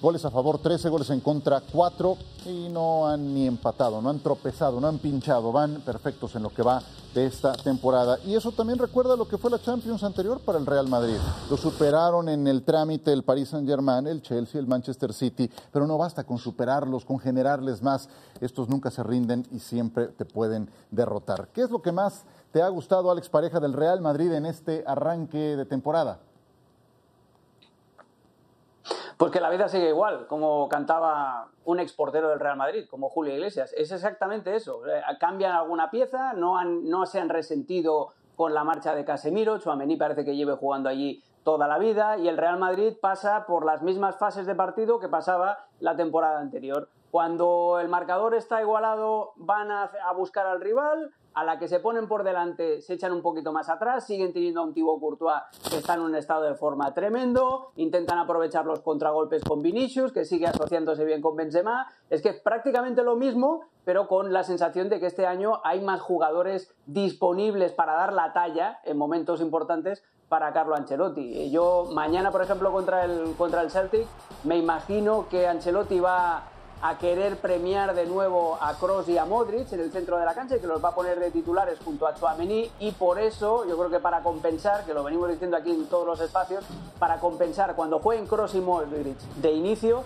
Goles 0.00 0.24
a 0.24 0.30
favor 0.30 0.58
13, 0.58 0.90
goles 0.90 1.10
en 1.10 1.18
contra 1.18 1.60
4 1.60 2.16
y 2.46 2.68
no 2.68 3.08
han 3.08 3.34
ni 3.34 3.48
empatado, 3.48 4.00
no 4.00 4.10
han 4.10 4.20
tropezado, 4.20 4.80
no 4.80 4.86
han 4.86 4.98
pinchado, 4.98 5.50
van 5.50 5.80
perfectos 5.80 6.36
en 6.36 6.44
lo 6.44 6.50
que 6.50 6.62
va 6.62 6.80
de 7.12 7.26
esta 7.26 7.52
temporada. 7.54 8.16
Y 8.24 8.36
eso 8.36 8.52
también 8.52 8.78
recuerda 8.78 9.16
lo 9.16 9.26
que 9.26 9.38
fue 9.38 9.50
la 9.50 9.60
Champions 9.60 10.04
anterior 10.04 10.38
para 10.38 10.56
el 10.56 10.66
Real 10.66 10.86
Madrid. 10.86 11.16
Lo 11.50 11.56
superaron 11.56 12.28
en 12.28 12.46
el 12.46 12.62
trámite 12.62 13.12
el 13.12 13.24
Paris 13.24 13.48
Saint-Germain, 13.48 14.06
el 14.06 14.22
Chelsea, 14.22 14.60
el 14.60 14.68
Manchester 14.68 15.12
City, 15.12 15.50
pero 15.72 15.84
no 15.84 15.98
basta 15.98 16.22
con 16.22 16.38
superarlos, 16.38 17.04
con 17.04 17.18
generarles 17.18 17.82
más. 17.82 18.08
Estos 18.40 18.68
nunca 18.68 18.92
se 18.92 19.02
rinden 19.02 19.48
y 19.50 19.58
siempre 19.58 20.06
te 20.06 20.24
pueden 20.24 20.70
derrotar. 20.92 21.48
¿Qué 21.48 21.62
es 21.62 21.70
lo 21.70 21.82
que 21.82 21.90
más 21.90 22.22
te 22.52 22.62
ha 22.62 22.68
gustado, 22.68 23.10
Alex 23.10 23.28
Pareja, 23.28 23.58
del 23.58 23.72
Real 23.72 24.00
Madrid 24.00 24.30
en 24.30 24.46
este 24.46 24.84
arranque 24.86 25.56
de 25.56 25.64
temporada? 25.64 26.20
Pues 29.18 29.32
que 29.32 29.40
la 29.40 29.50
vida 29.50 29.68
sigue 29.68 29.88
igual, 29.88 30.28
como 30.28 30.68
cantaba 30.68 31.48
un 31.64 31.80
exportero 31.80 32.28
del 32.28 32.38
Real 32.38 32.56
Madrid, 32.56 32.86
como 32.88 33.10
Julio 33.10 33.34
Iglesias. 33.34 33.74
Es 33.76 33.90
exactamente 33.90 34.54
eso. 34.54 34.86
Eh, 34.86 35.02
cambian 35.18 35.56
alguna 35.56 35.90
pieza, 35.90 36.34
no, 36.34 36.62
no 36.64 37.04
se 37.04 37.18
han 37.18 37.28
resentido 37.28 38.12
con 38.36 38.54
la 38.54 38.62
marcha 38.62 38.94
de 38.94 39.04
Casemiro. 39.04 39.58
Chuamení 39.58 39.96
parece 39.96 40.24
que 40.24 40.36
lleve 40.36 40.54
jugando 40.54 40.88
allí 40.88 41.20
toda 41.42 41.66
la 41.66 41.78
vida 41.78 42.16
y 42.16 42.28
el 42.28 42.36
Real 42.36 42.60
Madrid 42.60 42.94
pasa 43.00 43.44
por 43.44 43.64
las 43.64 43.82
mismas 43.82 44.16
fases 44.16 44.46
de 44.46 44.54
partido 44.54 45.00
que 45.00 45.08
pasaba 45.08 45.66
la 45.80 45.96
temporada 45.96 46.38
anterior. 46.38 46.88
Cuando 47.10 47.78
el 47.80 47.88
marcador 47.88 48.34
está 48.34 48.60
igualado, 48.60 49.32
van 49.34 49.72
a, 49.72 49.90
buscar 50.14 50.46
al 50.46 50.60
rival, 50.60 51.10
a 51.38 51.44
la 51.44 51.56
que 51.56 51.68
se 51.68 51.78
ponen 51.78 52.08
por 52.08 52.24
delante 52.24 52.82
se 52.82 52.94
echan 52.94 53.12
un 53.12 53.22
poquito 53.22 53.52
más 53.52 53.68
atrás, 53.68 54.04
siguen 54.04 54.32
teniendo 54.32 54.60
a 54.60 54.64
un 54.64 54.74
Thibaut 54.74 54.98
Courtois 54.98 55.42
que 55.70 55.76
está 55.76 55.94
en 55.94 56.00
un 56.00 56.16
estado 56.16 56.42
de 56.42 56.54
forma 56.56 56.92
tremendo, 56.94 57.70
intentan 57.76 58.18
aprovechar 58.18 58.66
los 58.66 58.80
contragolpes 58.80 59.44
con 59.44 59.62
Vinicius, 59.62 60.10
que 60.10 60.24
sigue 60.24 60.48
asociándose 60.48 61.04
bien 61.04 61.22
con 61.22 61.36
Benzema. 61.36 61.86
Es 62.10 62.22
que 62.22 62.30
es 62.30 62.40
prácticamente 62.40 63.04
lo 63.04 63.14
mismo, 63.14 63.60
pero 63.84 64.08
con 64.08 64.32
la 64.32 64.42
sensación 64.42 64.88
de 64.88 64.98
que 64.98 65.06
este 65.06 65.26
año 65.26 65.60
hay 65.62 65.80
más 65.80 66.00
jugadores 66.00 66.74
disponibles 66.86 67.72
para 67.72 67.92
dar 67.92 68.12
la 68.12 68.32
talla 68.32 68.80
en 68.84 68.98
momentos 68.98 69.40
importantes 69.40 70.02
para 70.28 70.52
Carlo 70.52 70.74
Ancelotti. 70.74 71.52
Yo 71.52 71.88
mañana, 71.92 72.32
por 72.32 72.42
ejemplo, 72.42 72.72
contra 72.72 73.04
el, 73.04 73.36
contra 73.38 73.62
el 73.62 73.70
Celtic, 73.70 74.08
me 74.42 74.56
imagino 74.56 75.28
que 75.28 75.46
Ancelotti 75.46 76.00
va 76.00 76.42
a 76.80 76.98
querer 76.98 77.38
premiar 77.38 77.94
de 77.94 78.06
nuevo 78.06 78.56
a 78.60 78.74
Kroos 78.74 79.08
y 79.08 79.18
a 79.18 79.24
Modric 79.24 79.72
en 79.72 79.80
el 79.80 79.90
centro 79.90 80.16
de 80.18 80.24
la 80.24 80.34
cancha 80.34 80.56
y 80.56 80.60
que 80.60 80.66
los 80.66 80.82
va 80.82 80.90
a 80.90 80.94
poner 80.94 81.18
de 81.18 81.30
titulares 81.30 81.78
junto 81.84 82.06
a 82.06 82.14
Chouameni 82.14 82.70
y 82.78 82.92
por 82.92 83.18
eso 83.18 83.66
yo 83.66 83.76
creo 83.76 83.90
que 83.90 83.98
para 83.98 84.22
compensar, 84.22 84.84
que 84.84 84.94
lo 84.94 85.02
venimos 85.02 85.28
diciendo 85.28 85.56
aquí 85.56 85.70
en 85.70 85.86
todos 85.86 86.06
los 86.06 86.20
espacios, 86.20 86.64
para 86.98 87.18
compensar 87.18 87.74
cuando 87.74 87.98
jueguen 87.98 88.26
Kroos 88.26 88.54
y 88.54 88.60
Modric 88.60 89.18
de 89.18 89.52
inicio 89.52 90.04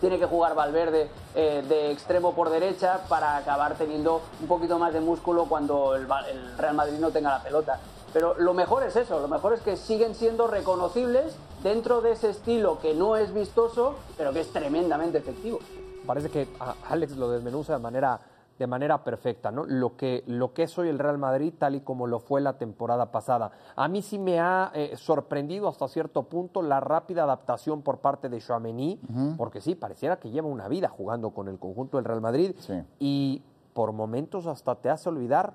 tiene 0.00 0.18
que 0.18 0.26
jugar 0.26 0.54
Valverde 0.54 1.10
eh, 1.34 1.64
de 1.68 1.90
extremo 1.90 2.34
por 2.34 2.50
derecha 2.50 3.00
para 3.08 3.36
acabar 3.36 3.74
teniendo 3.74 4.20
un 4.40 4.46
poquito 4.46 4.78
más 4.78 4.92
de 4.92 5.00
músculo 5.00 5.46
cuando 5.46 5.94
el, 5.94 6.06
el 6.30 6.58
Real 6.58 6.74
Madrid 6.74 6.98
no 6.98 7.10
tenga 7.10 7.30
la 7.30 7.42
pelota. 7.42 7.80
Pero 8.12 8.34
lo 8.38 8.54
mejor 8.54 8.84
es 8.84 8.96
eso, 8.96 9.20
lo 9.20 9.28
mejor 9.28 9.52
es 9.52 9.60
que 9.60 9.76
siguen 9.76 10.14
siendo 10.14 10.46
reconocibles 10.46 11.34
dentro 11.62 12.00
de 12.00 12.12
ese 12.12 12.30
estilo 12.30 12.78
que 12.78 12.94
no 12.94 13.16
es 13.16 13.34
vistoso, 13.34 13.96
pero 14.16 14.32
que 14.32 14.40
es 14.40 14.52
tremendamente 14.52 15.18
efectivo 15.18 15.58
parece 16.08 16.30
que 16.30 16.48
Alex 16.88 17.18
lo 17.18 17.30
desmenuza 17.30 17.74
de 17.74 17.80
manera, 17.80 18.18
de 18.58 18.66
manera 18.66 19.04
perfecta, 19.04 19.50
¿no? 19.50 19.66
Lo 19.66 19.94
que, 19.94 20.24
lo 20.26 20.54
que 20.54 20.62
es 20.62 20.78
hoy 20.78 20.88
el 20.88 20.98
Real 20.98 21.18
Madrid, 21.18 21.52
tal 21.58 21.74
y 21.74 21.82
como 21.82 22.06
lo 22.06 22.18
fue 22.18 22.40
la 22.40 22.56
temporada 22.56 23.12
pasada. 23.12 23.50
A 23.76 23.88
mí 23.88 24.00
sí 24.00 24.18
me 24.18 24.40
ha 24.40 24.72
eh, 24.74 24.96
sorprendido 24.96 25.68
hasta 25.68 25.86
cierto 25.86 26.22
punto 26.22 26.62
la 26.62 26.80
rápida 26.80 27.24
adaptación 27.24 27.82
por 27.82 27.98
parte 27.98 28.30
de 28.30 28.40
Chouameni, 28.40 28.98
porque 29.36 29.60
sí, 29.60 29.74
pareciera 29.74 30.18
que 30.18 30.30
lleva 30.30 30.48
una 30.48 30.66
vida 30.66 30.88
jugando 30.88 31.30
con 31.30 31.46
el 31.46 31.58
conjunto 31.58 31.98
del 31.98 32.06
Real 32.06 32.22
Madrid 32.22 32.56
y 32.98 33.42
por 33.74 33.92
momentos 33.92 34.46
hasta 34.46 34.76
te 34.76 34.88
hace 34.88 35.10
olvidar 35.10 35.52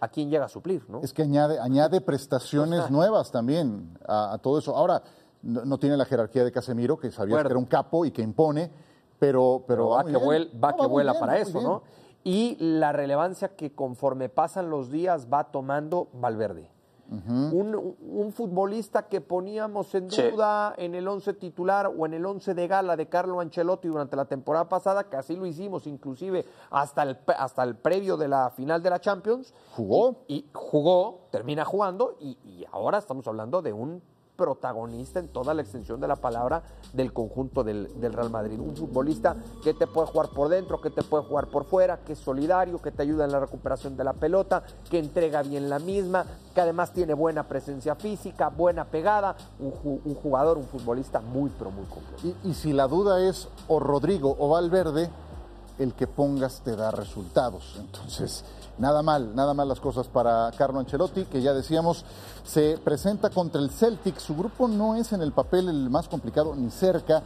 a 0.00 0.08
quién 0.08 0.30
llega 0.30 0.46
a 0.46 0.48
suplir, 0.48 0.88
¿no? 0.88 1.02
Es 1.02 1.12
que 1.12 1.22
añade, 1.22 1.60
añade 1.60 2.00
prestaciones 2.00 2.90
nuevas 2.90 3.30
también 3.30 3.98
a, 4.08 4.38
todo 4.42 4.58
eso. 4.58 4.74
Ahora, 4.74 5.02
no, 5.42 5.76
tiene 5.76 5.98
la 5.98 6.06
jerarquía 6.06 6.44
de 6.44 6.50
Casemiro, 6.50 6.96
que 6.96 7.10
sabía 7.10 7.42
que 7.42 7.48
era 7.48 7.58
un 7.58 7.66
capo 7.66 8.06
y 8.06 8.10
que 8.10 8.22
impone, 8.22 8.70
pero, 9.18 9.64
pero, 9.66 9.90
va, 9.90 10.04
que, 10.04 10.12
va 10.12 10.76
que 10.76 10.86
vuela 10.86 11.14
para 11.14 11.38
eso, 11.38 11.60
¿no? 11.60 11.82
Y 12.24 12.56
la 12.58 12.92
relevancia 12.92 13.54
que 13.54 13.72
conforme 13.72 14.28
pasan 14.28 14.68
los 14.68 14.90
días 14.90 15.28
va 15.32 15.44
tomando 15.44 16.08
Valverde. 16.12 16.68
un, 17.08 18.32
futbolista 18.32 19.06
que 19.06 19.20
poníamos 19.20 19.94
en 19.94 20.08
duda 20.08 20.74
en 20.76 20.96
el 20.96 21.06
once 21.06 21.34
titular 21.34 21.86
o 21.86 22.04
en 22.04 22.14
el 22.14 22.26
once 22.26 22.52
de 22.52 22.66
gala 22.66 22.96
de 22.96 23.08
Carlo 23.08 23.38
Ancelotti 23.38 23.86
durante 23.86 24.16
la 24.16 24.24
temporada 24.24 24.68
pasada, 24.68 25.04
que 25.04 25.16
así 25.16 25.36
lo 25.36 25.46
hicimos 25.46 25.86
inclusive 25.86 26.44
hasta 26.70 27.04
el, 27.04 27.16
hasta 27.38 27.62
el 27.62 27.76
previo 27.76 28.16
de 28.16 28.26
la 28.26 28.50
final 28.50 28.82
de 28.82 28.90
la 28.90 29.00
Champions. 29.00 29.54
Jugó. 29.76 30.24
Y, 30.26 30.46
jugó, 30.52 31.28
termina 31.30 31.64
jugando 31.64 32.16
y, 32.18 32.38
y 32.44 32.66
ahora 32.72 32.98
estamos 32.98 33.28
hablando 33.28 33.62
de 33.62 33.72
un 33.72 34.02
protagonista 34.36 35.18
en 35.18 35.28
toda 35.28 35.54
la 35.54 35.62
extensión 35.62 36.00
de 36.00 36.08
la 36.08 36.16
palabra 36.16 36.62
del 36.92 37.12
conjunto 37.12 37.64
del, 37.64 37.88
Real 38.00 38.30
Madrid. 38.30 38.60
Un 38.60 38.76
futbolista 38.76 39.36
que 39.62 39.74
te 39.74 39.86
puede 39.86 40.06
jugar 40.06 40.28
por 40.30 40.48
dentro, 40.48 40.80
que 40.80 40.90
te 40.90 41.02
puede 41.02 41.24
jugar 41.24 41.48
por 41.48 41.64
fuera, 41.64 41.98
que 41.98 42.12
es 42.12 42.18
solidario, 42.18 42.80
que 42.80 42.92
te 42.92 43.02
ayuda 43.02 43.24
en 43.24 43.32
la 43.32 43.40
recuperación 43.40 43.96
de 43.96 44.04
la 44.04 44.12
pelota, 44.12 44.62
que 44.90 44.98
entrega 44.98 45.42
bien 45.42 45.68
la 45.68 45.78
misma, 45.78 46.24
que 46.54 46.60
además 46.60 46.92
tiene 46.92 47.14
buena 47.14 47.48
presencia 47.48 47.94
física, 47.94 48.48
buena 48.48 48.84
pegada, 48.84 49.36
un, 49.58 50.14
jugador, 50.14 50.58
un 50.58 50.66
futbolista 50.66 51.20
muy, 51.20 51.50
pero 51.58 51.70
muy 51.70 51.84
completo. 51.86 52.36
Y, 52.44 52.50
y 52.50 52.54
si 52.54 52.72
la 52.72 52.86
duda 52.86 53.20
es 53.20 53.48
o 53.68 53.80
Rodrigo 53.80 54.36
o 54.38 54.50
Valverde, 54.50 55.10
el 55.78 55.94
que 55.94 56.06
pongas 56.06 56.60
te 56.62 56.76
da 56.76 56.90
resultados. 56.90 57.76
Entonces, 57.78 58.44
nada 58.78 59.02
mal, 59.02 59.34
nada 59.34 59.54
mal 59.54 59.68
las 59.68 59.80
cosas 59.80 60.08
para 60.08 60.50
Carlo 60.56 60.80
Ancelotti, 60.80 61.24
que 61.24 61.42
ya 61.42 61.52
decíamos, 61.52 62.04
se 62.44 62.78
presenta 62.78 63.30
contra 63.30 63.60
el 63.60 63.70
Celtic. 63.70 64.18
Su 64.18 64.36
grupo 64.36 64.68
no 64.68 64.96
es 64.96 65.12
en 65.12 65.22
el 65.22 65.32
papel 65.32 65.68
el 65.68 65.90
más 65.90 66.08
complicado 66.08 66.54
ni 66.54 66.70
cerca. 66.70 67.22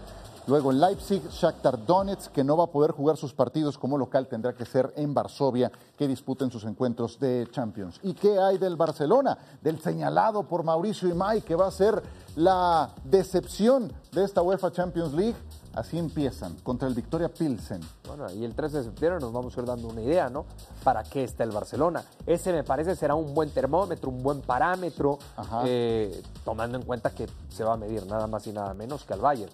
Luego 0.46 0.70
el 0.70 0.80
Leipzig, 0.80 1.22
Shakhtar 1.30 1.84
Donetsk, 1.84 2.32
que 2.32 2.42
no 2.42 2.56
va 2.56 2.64
a 2.64 2.68
poder 2.68 2.92
jugar 2.92 3.16
sus 3.16 3.32
partidos 3.34 3.78
como 3.78 3.98
local, 3.98 4.26
tendrá 4.26 4.54
que 4.54 4.64
ser 4.64 4.92
en 4.96 5.14
Varsovia, 5.14 5.70
que 5.96 6.08
disputen 6.08 6.50
sus 6.50 6.64
encuentros 6.64 7.20
de 7.20 7.46
Champions. 7.52 8.00
¿Y 8.02 8.14
qué 8.14 8.38
hay 8.38 8.58
del 8.58 8.74
Barcelona? 8.74 9.36
Del 9.62 9.80
señalado 9.80 10.42
por 10.42 10.64
Mauricio 10.64 11.08
Imay, 11.08 11.42
que 11.42 11.54
va 11.54 11.68
a 11.68 11.70
ser 11.70 12.02
la 12.36 12.90
decepción 13.04 13.92
de 14.12 14.24
esta 14.24 14.42
UEFA 14.42 14.72
Champions 14.72 15.12
League 15.12 15.36
Así 15.74 15.98
empiezan, 15.98 16.56
contra 16.64 16.88
el 16.88 16.94
Victoria 16.94 17.28
Pilsen. 17.28 17.80
Bueno, 18.06 18.30
y 18.32 18.44
el 18.44 18.54
3 18.54 18.72
de 18.72 18.82
septiembre 18.84 19.20
nos 19.20 19.32
vamos 19.32 19.56
a 19.56 19.60
ir 19.60 19.66
dando 19.66 19.88
una 19.88 20.02
idea, 20.02 20.28
¿no? 20.28 20.44
¿Para 20.82 21.04
qué 21.04 21.22
está 21.22 21.44
el 21.44 21.52
Barcelona? 21.52 22.04
Ese 22.26 22.52
me 22.52 22.64
parece 22.64 22.96
será 22.96 23.14
un 23.14 23.32
buen 23.34 23.50
termómetro, 23.50 24.10
un 24.10 24.20
buen 24.20 24.40
parámetro, 24.40 25.18
eh, 25.64 26.22
tomando 26.44 26.76
en 26.76 26.84
cuenta 26.84 27.10
que 27.10 27.28
se 27.48 27.62
va 27.62 27.74
a 27.74 27.76
medir 27.76 28.04
nada 28.06 28.26
más 28.26 28.46
y 28.48 28.52
nada 28.52 28.74
menos 28.74 29.04
que 29.04 29.12
al 29.12 29.20
Bayern. 29.20 29.52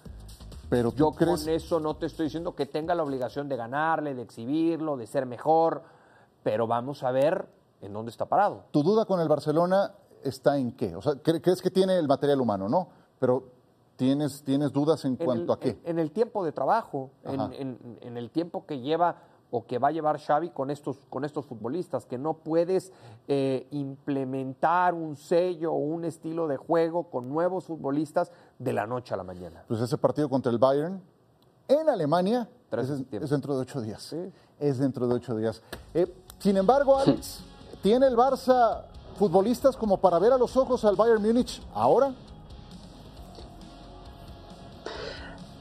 Pero 0.69 0.91
yo 0.93 1.11
con 1.11 1.47
eso 1.47 1.79
no 1.79 1.95
te 1.95 2.07
estoy 2.07 2.25
diciendo 2.25 2.55
que 2.55 2.65
tenga 2.65 2.95
la 2.95 3.03
obligación 3.03 3.47
de 3.47 3.55
ganarle, 3.55 4.15
de 4.15 4.23
exhibirlo, 4.23 4.97
de 4.97 5.05
ser 5.05 5.25
mejor, 5.25 5.83
pero 6.43 6.65
vamos 6.65 7.03
a 7.03 7.11
ver 7.11 7.47
en 7.81 7.93
dónde 7.93 8.09
está 8.09 8.25
parado. 8.25 8.65
¿Tu 8.71 8.81
duda 8.81 9.05
con 9.05 9.19
el 9.21 9.27
Barcelona 9.27 9.93
está 10.23 10.57
en 10.57 10.71
qué? 10.71 10.95
O 10.95 11.01
sea, 11.01 11.13
crees 11.21 11.61
que 11.61 11.69
tiene 11.69 11.97
el 11.97 12.07
material 12.07 12.41
humano, 12.41 12.67
¿no? 12.67 12.89
Pero 13.19 13.56
¿Tienes, 13.97 14.43
¿Tienes 14.43 14.71
dudas 14.71 15.03
en, 15.05 15.15
cuanto 15.15 15.51
a 15.51 15.59
qué? 15.59 15.79
En, 15.83 15.97
el 15.97 16.11
tiempo 16.11 16.45
de 16.45 16.51
trabajo, 16.51 17.09
en, 17.23 18.17
el 18.17 18.29
tiempo 18.29 18.65
que 18.65 18.79
lleva 18.79 19.17
o 19.49 19.65
que 19.65 19.79
va 19.79 19.87
a 19.87 19.91
llevar 19.91 20.19
Xavi 20.19 20.51
con 20.51 20.69
estos, 20.69 20.99
con 21.09 21.25
estos 21.25 21.45
futbolistas, 21.47 22.05
que 22.05 22.19
no 22.19 22.35
puedes 22.35 22.93
eh, 23.27 23.67
implementar 23.71 24.93
un 24.93 25.15
sello 25.15 25.73
o 25.73 25.77
un 25.77 26.05
estilo 26.05 26.47
de 26.47 26.57
juego 26.57 27.09
con 27.09 27.27
nuevos 27.27 27.65
futbolistas 27.65 28.31
de 28.59 28.73
la 28.73 28.85
noche 28.85 29.15
a 29.15 29.17
la 29.17 29.23
mañana. 29.23 29.63
Pues 29.67 29.81
ese 29.81 29.97
partido 29.97 30.29
contra 30.29 30.51
el 30.51 30.59
Bayern 30.59 31.01
en 31.67 31.89
Alemania 31.89 32.47
es, 32.71 33.29
dentro 33.29 33.55
de 33.55 33.61
ocho 33.61 33.81
días. 33.81 34.15
Es 34.59 34.77
dentro 34.77 35.07
de 35.07 35.15
ocho 35.15 35.35
días. 35.35 35.61
Eh, 35.93 36.05
sin 36.37 36.55
embargo, 36.57 36.97
Alex, 36.97 37.39
¿tiene 37.81 38.05
el 38.05 38.15
Barça 38.15 38.83
futbolistas 39.15 39.75
como 39.75 39.97
para 39.97 40.19
ver 40.19 40.33
a 40.33 40.37
los 40.37 40.55
ojos 40.55 40.85
al 40.85 40.95
Bayern 40.95 41.21
Múnich 41.21 41.63
ahora? 41.73 42.13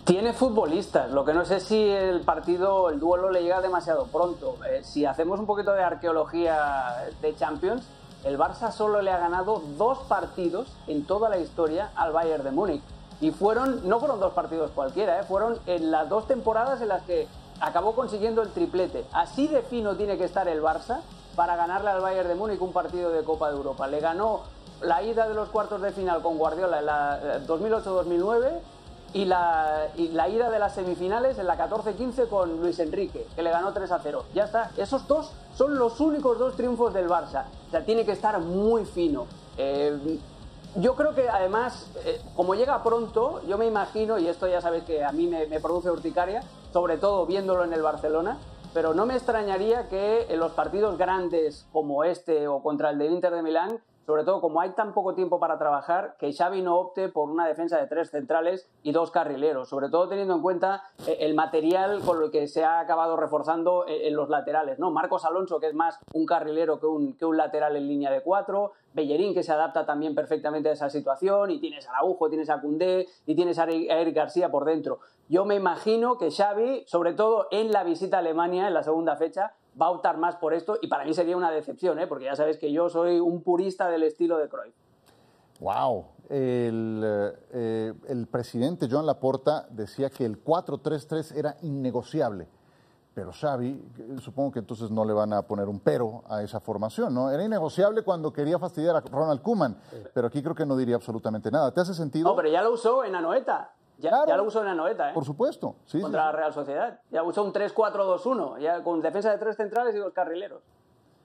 Tiene 0.06 0.32
futbolistas, 0.32 1.10
lo 1.10 1.24
que 1.24 1.34
no 1.34 1.44
sé 1.44 1.58
si 1.58 1.82
el 1.82 2.20
partido, 2.20 2.90
el 2.90 3.00
duelo 3.00 3.28
le 3.28 3.42
llega 3.42 3.60
demasiado 3.60 4.06
pronto. 4.06 4.54
Eh, 4.64 4.82
si 4.84 5.04
hacemos 5.04 5.40
un 5.40 5.46
poquito 5.46 5.72
de 5.72 5.82
arqueología 5.82 7.08
de 7.20 7.34
Champions, 7.34 7.88
el 8.22 8.38
Barça 8.38 8.70
solo 8.70 9.02
le 9.02 9.10
ha 9.10 9.18
ganado 9.18 9.64
dos 9.76 9.98
partidos 10.04 10.68
en 10.86 11.04
toda 11.04 11.28
la 11.28 11.38
historia 11.38 11.90
al 11.96 12.12
Bayern 12.12 12.44
de 12.44 12.52
Múnich. 12.52 12.82
Y 13.20 13.32
fueron, 13.32 13.88
no 13.88 13.98
fueron 13.98 14.20
dos 14.20 14.32
partidos 14.32 14.70
cualquiera, 14.70 15.18
eh, 15.18 15.24
fueron 15.24 15.58
en 15.66 15.90
las 15.90 16.08
dos 16.08 16.28
temporadas 16.28 16.80
en 16.80 16.86
las 16.86 17.02
que 17.02 17.26
acabó 17.58 17.96
consiguiendo 17.96 18.42
el 18.42 18.52
triplete. 18.52 19.04
Así 19.10 19.48
de 19.48 19.62
fino 19.62 19.96
tiene 19.96 20.16
que 20.16 20.24
estar 20.24 20.46
el 20.46 20.62
Barça 20.62 21.00
para 21.34 21.56
ganarle 21.56 21.90
al 21.90 22.00
Bayern 22.00 22.28
de 22.28 22.36
Múnich 22.36 22.62
un 22.62 22.72
partido 22.72 23.10
de 23.10 23.24
Copa 23.24 23.50
de 23.50 23.56
Europa. 23.56 23.88
Le 23.88 23.98
ganó 23.98 24.42
la 24.82 25.02
ida 25.02 25.26
de 25.26 25.34
los 25.34 25.48
cuartos 25.48 25.82
de 25.82 25.90
final 25.90 26.22
con 26.22 26.38
Guardiola 26.38 26.78
en 26.78 26.86
la 26.86 27.40
2008-2009 27.44 28.44
eh, 28.44 28.60
y 29.12 29.24
la, 29.24 29.88
la 29.96 30.28
ida 30.28 30.50
de 30.50 30.58
las 30.58 30.74
semifinales 30.74 31.38
en 31.38 31.46
la 31.46 31.56
14-15 31.56 32.28
con 32.28 32.60
Luis 32.60 32.78
Enrique, 32.78 33.26
que 33.34 33.42
le 33.42 33.50
ganó 33.50 33.72
3 33.72 33.90
a 33.92 33.98
0. 33.98 34.24
Ya 34.34 34.44
está, 34.44 34.70
esos 34.76 35.06
dos 35.08 35.32
son 35.54 35.78
los 35.78 36.00
únicos 36.00 36.38
dos 36.38 36.56
triunfos 36.56 36.92
del 36.92 37.08
Barça. 37.08 37.44
O 37.68 37.70
sea, 37.70 37.84
tiene 37.84 38.04
que 38.04 38.12
estar 38.12 38.38
muy 38.40 38.84
fino. 38.84 39.26
Eh, 39.56 40.18
yo 40.76 40.94
creo 40.94 41.14
que 41.14 41.28
además, 41.28 41.90
eh, 42.04 42.20
como 42.34 42.54
llega 42.54 42.82
pronto, 42.82 43.40
yo 43.46 43.56
me 43.56 43.66
imagino, 43.66 44.18
y 44.18 44.28
esto 44.28 44.46
ya 44.46 44.60
sabéis 44.60 44.84
que 44.84 45.02
a 45.02 45.12
mí 45.12 45.26
me, 45.26 45.46
me, 45.46 45.60
produce 45.60 45.90
urticaria, 45.90 46.42
sobre 46.72 46.98
todo 46.98 47.24
viéndolo 47.24 47.64
en 47.64 47.72
el 47.72 47.80
Barcelona, 47.80 48.36
pero 48.74 48.92
no 48.92 49.06
me 49.06 49.14
extrañaría 49.14 49.88
que 49.88 50.26
en 50.28 50.38
los 50.38 50.52
partidos 50.52 50.98
grandes 50.98 51.66
como 51.72 52.04
este 52.04 52.46
o 52.46 52.62
contra 52.62 52.90
el 52.90 52.98
del 52.98 53.12
Inter 53.12 53.34
de 53.34 53.42
Milán 53.42 53.80
sobre 54.06 54.24
todo 54.24 54.40
como 54.40 54.60
hay 54.60 54.70
tan 54.70 54.94
poco 54.94 55.14
tiempo 55.14 55.40
para 55.40 55.58
trabajar, 55.58 56.16
que 56.18 56.32
Xavi 56.32 56.62
no 56.62 56.76
opte 56.78 57.08
por 57.08 57.28
una 57.28 57.46
defensa 57.46 57.78
de 57.78 57.88
tres 57.88 58.10
centrales 58.10 58.68
y 58.82 58.92
dos 58.92 59.10
carrileros, 59.10 59.68
sobre 59.68 59.88
todo 59.88 60.08
teniendo 60.08 60.34
en 60.34 60.42
cuenta 60.42 60.84
eh, 61.06 61.18
el 61.20 61.34
material 61.34 62.00
con 62.02 62.22
el 62.22 62.30
que 62.30 62.46
se 62.46 62.64
ha 62.64 62.78
acabado 62.78 63.16
reforzando 63.16 63.86
eh, 63.86 64.06
en 64.08 64.14
los 64.14 64.28
laterales, 64.28 64.78
¿no? 64.78 64.90
Marcos 64.90 65.24
Alonso, 65.24 65.58
que 65.58 65.66
es 65.66 65.74
más 65.74 65.98
un 66.12 66.24
carrilero 66.24 66.78
que 66.78 66.86
un, 66.86 67.14
que 67.14 67.26
un 67.26 67.36
lateral 67.36 67.76
en 67.76 67.88
línea 67.88 68.10
de 68.10 68.22
cuatro, 68.22 68.72
Bellerín, 68.94 69.34
que 69.34 69.42
se 69.42 69.52
adapta 69.52 69.84
también 69.84 70.14
perfectamente 70.14 70.68
a 70.68 70.72
esa 70.72 70.88
situación, 70.88 71.50
y 71.50 71.58
tienes 71.58 71.86
a 71.88 71.90
Araujo, 71.90 72.28
tienes 72.28 72.48
a 72.48 72.60
Cundé, 72.60 73.08
y 73.26 73.34
tienes 73.34 73.58
a 73.58 73.64
Eric 73.64 74.14
García 74.14 74.50
por 74.50 74.64
dentro. 74.64 75.00
Yo 75.28 75.44
me 75.44 75.56
imagino 75.56 76.16
que 76.16 76.30
Xavi, 76.30 76.84
sobre 76.86 77.12
todo 77.12 77.48
en 77.50 77.72
la 77.72 77.82
visita 77.82 78.18
a 78.18 78.20
Alemania, 78.20 78.68
en 78.68 78.74
la 78.74 78.84
segunda 78.84 79.16
fecha, 79.16 79.54
va 79.80 79.86
a 79.86 79.90
optar 79.90 80.18
más 80.18 80.36
por 80.36 80.54
esto 80.54 80.78
y 80.80 80.88
para 80.88 81.04
mí 81.04 81.14
sería 81.14 81.36
una 81.36 81.50
decepción, 81.50 81.98
¿eh? 81.98 82.06
porque 82.06 82.26
ya 82.26 82.36
sabes 82.36 82.58
que 82.58 82.72
yo 82.72 82.88
soy 82.88 83.20
un 83.20 83.42
purista 83.42 83.88
del 83.88 84.02
estilo 84.02 84.38
de 84.38 84.48
Cruyff. 84.48 84.74
Wow. 85.60 86.06
El, 86.28 87.02
eh, 87.52 87.94
el 88.08 88.26
presidente 88.26 88.88
Joan 88.90 89.06
Laporta 89.06 89.66
decía 89.70 90.10
que 90.10 90.24
el 90.24 90.42
4-3-3 90.42 91.36
era 91.36 91.56
innegociable. 91.62 92.48
Pero 93.16 93.32
Xavi, 93.32 93.82
supongo 94.20 94.52
que 94.52 94.58
entonces 94.58 94.90
no 94.90 95.02
le 95.02 95.14
van 95.14 95.32
a 95.32 95.40
poner 95.40 95.68
un 95.68 95.80
pero 95.80 96.22
a 96.28 96.42
esa 96.42 96.60
formación, 96.60 97.14
¿no? 97.14 97.30
Era 97.30 97.42
innegociable 97.42 98.02
cuando 98.02 98.30
quería 98.30 98.58
fastidiar 98.58 98.94
a 98.96 99.00
Ronald 99.00 99.40
Koeman, 99.40 99.74
pero 100.12 100.26
aquí 100.26 100.42
creo 100.42 100.54
que 100.54 100.66
no 100.66 100.76
diría 100.76 100.96
absolutamente 100.96 101.50
nada. 101.50 101.72
¿Te 101.72 101.80
hace 101.80 101.94
sentido? 101.94 102.28
No, 102.28 102.36
pero 102.36 102.50
ya 102.50 102.60
lo 102.60 102.72
usó 102.72 103.04
en 103.04 103.14
Anoeta. 103.14 103.72
Ya, 103.98 104.26
ya, 104.26 104.36
lo 104.36 104.44
usó 104.44 104.60
en 104.60 104.66
la 104.66 104.74
noeta, 104.74 105.10
¿eh? 105.10 105.14
Por 105.14 105.24
supuesto. 105.24 105.76
Sí, 105.86 106.00
Contra 106.00 106.22
sí, 106.22 106.26
la 106.26 106.32
Real 106.32 106.52
Sociedad. 106.52 107.00
Ya 107.10 107.22
usó 107.22 107.42
un 107.44 107.52
3-4-2-1, 107.52 108.58
ya 108.58 108.82
con 108.82 109.00
defensa 109.00 109.30
de 109.30 109.38
tres 109.38 109.56
centrales 109.56 109.94
y 109.94 109.98
dos 109.98 110.12
carrileros. 110.12 110.62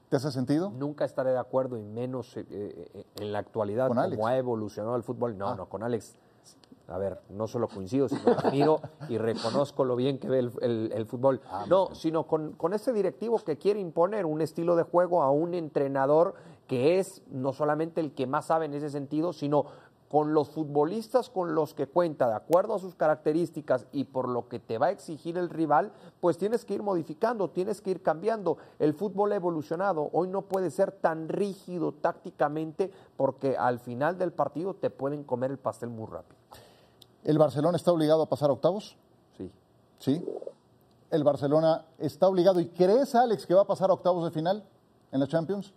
¿Te 0.10 0.18
hace 0.18 0.32
sentido? 0.32 0.72
Nunca 0.72 1.06
estaré 1.06 1.32
de 1.32 1.38
acuerdo, 1.38 1.78
y 1.78 1.84
menos 1.84 2.36
eh, 2.36 2.46
eh, 2.50 3.06
en 3.20 3.32
la 3.32 3.40
actualidad, 3.40 3.88
¿Con 3.88 3.98
como 3.98 4.28
ha 4.28 4.38
evolucionado 4.38 4.96
el 4.96 5.04
fútbol. 5.04 5.38
No, 5.38 5.48
ah. 5.48 5.56
no, 5.56 5.68
con 5.68 5.84
Alex. 5.84 6.18
A 6.88 6.98
ver, 6.98 7.20
no 7.30 7.48
solo 7.48 7.70
coincido, 7.70 8.10
sino 8.10 8.22
admiro 8.44 8.82
y 9.08 9.18
reconozco 9.18 9.86
lo 9.86 9.96
bien 9.96 10.20
que 10.20 10.28
ve 10.28 10.40
el, 10.40 10.52
el, 10.62 10.92
el 10.94 11.06
fútbol. 11.06 11.40
Ah, 11.50 11.66
no, 11.68 11.96
sino 11.96 12.28
con, 12.28 12.54
con 12.54 12.74
ese 12.74 12.92
directivo 12.92 13.40
que 13.40 13.58
quiere 13.58 13.80
imponer 13.80 14.26
un 14.26 14.42
estilo 14.42 14.76
de 14.76 14.84
juego 14.84 15.24
a 15.24 15.32
un 15.32 15.54
entrenador 15.54 16.36
que 16.68 17.00
es 17.00 17.22
no 17.30 17.54
solamente 17.54 18.02
el 18.02 18.14
que 18.14 18.28
más 18.28 18.46
sabe 18.46 18.66
en 18.66 18.74
ese 18.74 18.90
sentido, 18.90 19.32
sino 19.32 19.66
con 20.12 20.34
los 20.34 20.50
futbolistas 20.50 21.30
con 21.30 21.56
los 21.56 21.74
que 21.74 21.88
cuenta, 21.88 22.28
de 22.28 22.36
acuerdo 22.36 22.76
a 22.76 22.80
sus 22.80 22.96
características 22.96 23.86
y 23.94 24.04
por 24.04 24.28
lo 24.28 24.50
que 24.50 24.60
te 24.60 24.78
va 24.78 24.88
a 24.88 24.92
exigir 24.92 25.38
el 25.38 25.50
rival, 25.50 25.94
pues 26.20 26.38
tienes 26.38 26.66
que 26.66 26.74
ir 26.74 26.84
modificando, 26.84 27.50
tienes 27.50 27.80
que 27.80 27.92
ir 27.92 28.04
cambiando. 28.04 28.58
El 28.78 28.94
fútbol 28.94 29.32
ha 29.32 29.38
evolucionado, 29.38 30.10
hoy 30.12 30.28
no 30.28 30.42
puede 30.42 30.70
ser 30.70 30.92
tan 30.92 31.30
rígido 31.30 31.94
tácticamente 31.94 32.92
porque 33.16 33.56
al 33.56 33.80
final 33.80 34.18
del 34.18 34.34
partido 34.34 34.74
te 34.74 34.90
pueden 34.90 35.24
comer 35.24 35.50
el 35.50 35.60
pastel 35.60 35.88
muy 35.88 36.08
rápido. 36.08 36.36
¿El 37.24 37.38
Barcelona 37.38 37.78
está 37.78 37.94
obligado 37.94 38.24
a 38.24 38.28
pasar 38.28 38.50
a 38.50 38.54
octavos? 38.54 38.98
Sí. 39.38 39.50
¿Sí? 40.00 40.26
¿El 41.10 41.24
Barcelona 41.24 41.86
está 41.98 42.28
obligado 42.28 42.60
y 42.60 42.68
crees, 42.68 43.16
Alex, 43.16 43.46
que 43.46 43.54
va 43.54 43.62
a 43.62 43.68
pasar 43.68 43.90
a 43.90 43.94
octavos 43.94 44.26
de 44.26 44.32
final 44.32 44.62
en 45.10 45.20
la 45.22 45.28
Champions? 45.28 45.74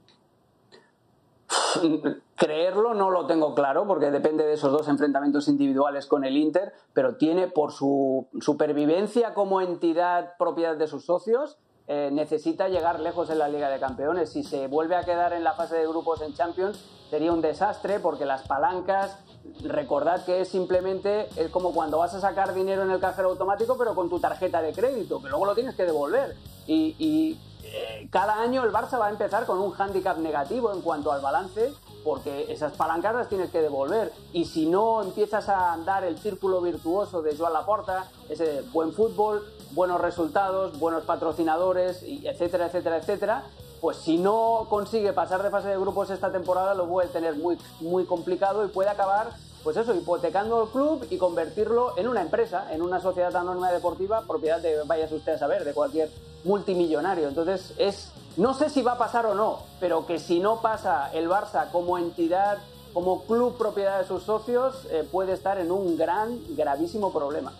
Creerlo 2.37 2.95
no 2.95 3.11
lo 3.11 3.27
tengo 3.27 3.55
claro 3.55 3.87
porque 3.87 4.11
depende 4.11 4.45
de 4.45 4.55
esos 4.55 4.73
dos 4.73 4.89
enfrentamientos 4.89 5.49
individuales 5.49 6.07
con 6.07 6.25
el 6.25 6.37
Inter, 6.37 6.73
pero 6.93 7.17
tiene 7.17 7.49
por 7.49 7.73
su 7.73 8.27
supervivencia 8.41 9.35
como 9.35 9.61
entidad 9.61 10.37
propiedad 10.39 10.77
de 10.77 10.87
sus 10.87 11.05
socios, 11.05 11.59
eh, 11.87 12.11
necesita 12.13 12.69
llegar 12.69 13.01
lejos 13.01 13.29
en 13.31 13.39
la 13.39 13.49
Liga 13.49 13.69
de 13.69 13.79
Campeones. 13.79 14.33
Si 14.33 14.43
se 14.43 14.69
vuelve 14.69 14.97
a 14.97 15.05
quedar 15.05 15.33
en 15.33 15.45
la 15.45 15.53
fase 15.53 15.77
de 15.77 15.87
grupos 15.87 16.23
en 16.23 16.33
Champions, 16.35 16.85
sería 17.11 17.33
un 17.33 17.43
desastre 17.43 18.01
porque 18.01 18.25
las 18.25 18.47
palancas, 18.49 19.19
recordad 19.63 20.25
que 20.25 20.41
es 20.41 20.49
simplemente 20.49 21.29
es 21.37 21.51
como 21.51 21.73
cuando 21.73 21.99
vas 21.99 22.15
a 22.15 22.21
sacar 22.21 22.55
dinero 22.55 22.83
en 22.83 22.91
el 22.91 23.01
cajero 23.01 23.29
automático, 23.29 23.77
pero 23.77 23.95
con 23.95 24.09
tu 24.09 24.19
tarjeta 24.19 24.63
de 24.63 24.73
crédito, 24.73 25.21
que 25.21 25.29
luego 25.29 25.45
lo 25.45 25.55
tienes 25.55 25.75
que 25.75 25.85
devolver. 25.85 26.35
y, 26.67 26.97
y 26.99 27.39
eh, 27.77 28.09
cada 28.11 28.41
año 28.41 28.63
el 28.63 28.73
Barça 28.73 29.01
va 29.01 29.07
a 29.07 29.11
empezar 29.11 29.47
con 29.47 29.59
un 29.59 29.73
hándicap 29.73 30.19
negativo 30.19 30.73
en 30.73 30.81
cuanto 30.81 31.11
al 31.11 31.21
balance, 31.21 31.73
porque 32.05 32.53
esas 32.53 32.73
palancas 32.75 33.15
las 33.15 33.29
tienes 33.29 33.51
que 33.51 33.61
devolver. 33.61 34.13
Y 34.33 34.45
si 34.45 34.67
no 34.67 35.03
empiezas 35.03 35.49
a 35.49 35.73
andar 35.73 36.05
el 36.05 36.17
círculo 36.19 36.61
virtuoso 36.61 37.21
de 37.23 37.37
Joan 37.37 37.53
Laporta, 37.53 38.09
ese 38.29 38.63
buen 38.73 38.93
fútbol, 38.93 39.45
buenos 39.73 40.01
resultados, 40.01 40.79
buenos 40.79 41.03
patrocinadores, 41.03 42.05
etcétera, 42.05 42.67
etcétera, 42.67 42.99
etcétera, 42.99 43.45
pues 43.81 43.97
si 43.97 44.19
no 44.19 44.67
consigue 44.71 45.13
pasar 45.13 45.43
de 45.43 45.51
fase 45.51 45.69
de 45.69 45.79
grupos 45.79 46.11
esta 46.11 46.31
temporada 46.31 46.75
lo 46.75 46.89
puede 46.89 47.09
tener 47.09 47.35
muy, 47.35 47.59
muy 47.81 48.05
complicado 48.05 48.65
y 48.65 48.69
puede 48.69 48.89
acabar 48.89 49.33
pues 49.65 49.79
eso, 49.79 49.95
hipotecando 49.95 50.63
el 50.63 50.69
club 50.69 51.07
y 51.11 51.17
convertirlo 51.17 51.97
en 51.97 52.07
una 52.07 52.21
empresa, 52.21 52.73
en 52.73 52.83
una 52.83 53.01
sociedad 53.01 53.35
anónima 53.35 53.73
deportiva, 53.73 54.23
propiedad 54.27 54.61
de, 54.61 54.83
vayas 54.85 55.11
usted 55.11 55.33
a 55.33 55.39
saber, 55.39 55.65
de 55.65 55.73
cualquier 55.73 56.11
multimillonario. 56.45 57.29
Entonces, 57.29 57.73
es, 57.79 58.11
no 58.37 58.55
sé 58.55 58.71
si 58.71 58.83
va 58.83 58.93
a 58.93 58.99
pasar 58.99 59.27
o 59.27 59.35
no, 59.35 59.61
pero 59.81 60.07
que 60.07 60.19
si 60.19 60.41
no 60.41 60.61
pasa 60.61 61.11
el 61.13 61.29
Barça 61.29 61.71
como 61.71 61.99
entidad, 61.99 62.59
como 62.93 63.23
club 63.23 63.57
propiedad 63.57 64.01
de 64.01 64.07
sus 64.07 64.23
socios, 64.23 64.75
eh, 64.91 65.07
puede 65.11 65.33
estar 65.33 65.59
en 65.59 65.71
un 65.71 65.97
gran, 65.97 66.39
gravísimo 66.57 67.13
problema. 67.13 67.53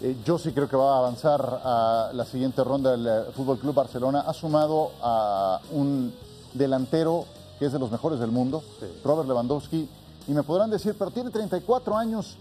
Eh, 0.00 0.16
yo 0.24 0.38
sí 0.38 0.52
creo 0.52 0.68
que 0.68 0.76
va 0.76 0.94
a 0.94 0.98
avanzar 0.98 1.60
a 1.62 2.10
la 2.14 2.24
siguiente 2.24 2.62
ronda 2.64 2.92
del 2.92 3.06
eh, 3.06 3.32
Fútbol 3.34 3.58
Club 3.58 3.74
Barcelona. 3.74 4.24
Ha 4.26 4.32
sumado 4.32 4.92
a 5.02 5.60
un 5.72 6.14
delantero 6.54 7.26
que 7.58 7.66
es 7.66 7.72
de 7.72 7.78
los 7.78 7.90
mejores 7.90 8.18
del 8.18 8.30
mundo, 8.30 8.62
Robert 9.04 9.28
Lewandowski, 9.28 9.86
y 10.26 10.32
me 10.32 10.42
podrán 10.42 10.70
decir, 10.70 10.94
pero 10.98 11.10
tiene 11.10 11.30
34 11.30 11.94
años. 11.94 12.38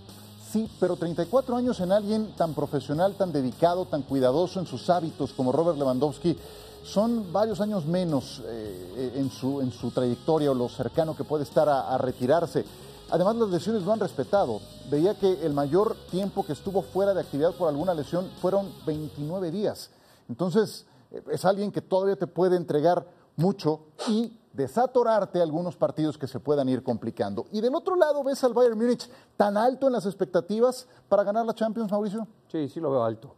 Sí, 0.52 0.68
pero 0.80 0.96
34 0.96 1.56
años 1.56 1.80
en 1.80 1.92
alguien 1.92 2.34
tan 2.36 2.56
profesional, 2.56 3.14
tan 3.14 3.32
dedicado, 3.32 3.86
tan 3.86 4.02
cuidadoso 4.02 4.60
en 4.60 4.66
sus 4.66 4.90
hábitos 4.90 5.32
como 5.34 5.52
Robert 5.52 5.78
Lewandowski, 5.78 6.36
son 6.84 7.32
varios 7.32 7.62
años 7.62 7.86
menos 7.86 8.42
eh, 8.46 9.14
en, 9.16 9.30
su, 9.30 9.62
en 9.62 9.72
su 9.72 9.92
trayectoria 9.92 10.50
o 10.50 10.56
lo 10.56 10.68
cercano 10.68 11.16
que 11.16 11.24
puede 11.24 11.44
estar 11.44 11.70
a, 11.70 11.96
retirarse. 12.00 12.66
Además, 13.12 13.36
las 13.36 13.50
lesiones 13.50 13.84
lo 13.84 13.94
han 13.94 14.00
respetado. 14.00 14.60
Veía 14.90 15.14
que 15.14 15.46
el 15.46 15.54
mayor 15.54 15.96
tiempo 16.10 16.44
que 16.44 16.54
estuvo 16.54 16.82
fuera 16.82 17.14
de 17.14 17.22
actividad 17.22 17.54
por 17.54 17.70
alguna 17.70 17.94
lesión 17.94 18.28
fueron 18.42 18.72
29 18.88 19.52
días. 19.52 19.92
Entonces, 20.30 20.86
eh, 21.12 21.22
es 21.32 21.46
alguien 21.46 21.72
que 21.72 21.82
todavía 21.82 22.16
te 22.16 22.28
puede 22.28 22.58
entregar 22.58 23.06
mucho 23.40 23.86
y 24.08 24.38
desatorarte 24.54 25.42
algunos 25.42 25.78
partidos 25.78 26.18
que 26.18 26.28
se 26.28 26.40
puedan 26.40 26.68
ir 26.70 26.84
complicando. 26.84 27.46
Y 27.52 27.62
del 27.62 27.74
otro 27.74 27.96
lado, 27.96 28.24
¿ves 28.24 28.44
al 28.44 28.54
Bayern 28.54 28.78
Múnich 28.78 29.10
tan 29.38 29.56
alto 29.58 29.88
en 29.88 29.94
las 29.94 30.06
expectativas 30.06 30.88
para 31.08 31.24
ganar 31.24 31.46
la 31.46 31.54
Champions, 31.54 31.92
Mauricio? 31.92 32.28
Sí, 32.48 32.68
sí 32.68 32.80
lo 32.80 32.92
veo 32.92 33.04
alto. 33.04 33.36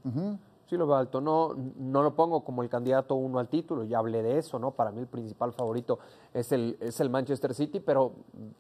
Sí 0.66 0.78
lo 0.78 0.88
veo 0.88 0.96
alto. 0.96 1.22
No, 1.22 1.54
no 1.78 2.02
lo 2.02 2.16
pongo 2.16 2.44
como 2.44 2.64
el 2.64 2.70
candidato 2.70 3.16
uno 3.16 3.40
al 3.40 3.50
título, 3.50 3.84
ya 3.84 4.00
hablé 4.00 4.24
de 4.24 4.40
eso, 4.40 4.58
¿no? 4.58 4.72
Para 4.72 4.92
mí 4.92 5.00
el 5.00 5.08
principal 5.08 5.54
favorito 5.54 6.00
es 6.34 6.52
el, 6.52 6.78
es 6.80 7.00
el 7.00 7.10
Manchester 7.10 7.54
City, 7.54 7.80
pero, 7.80 8.14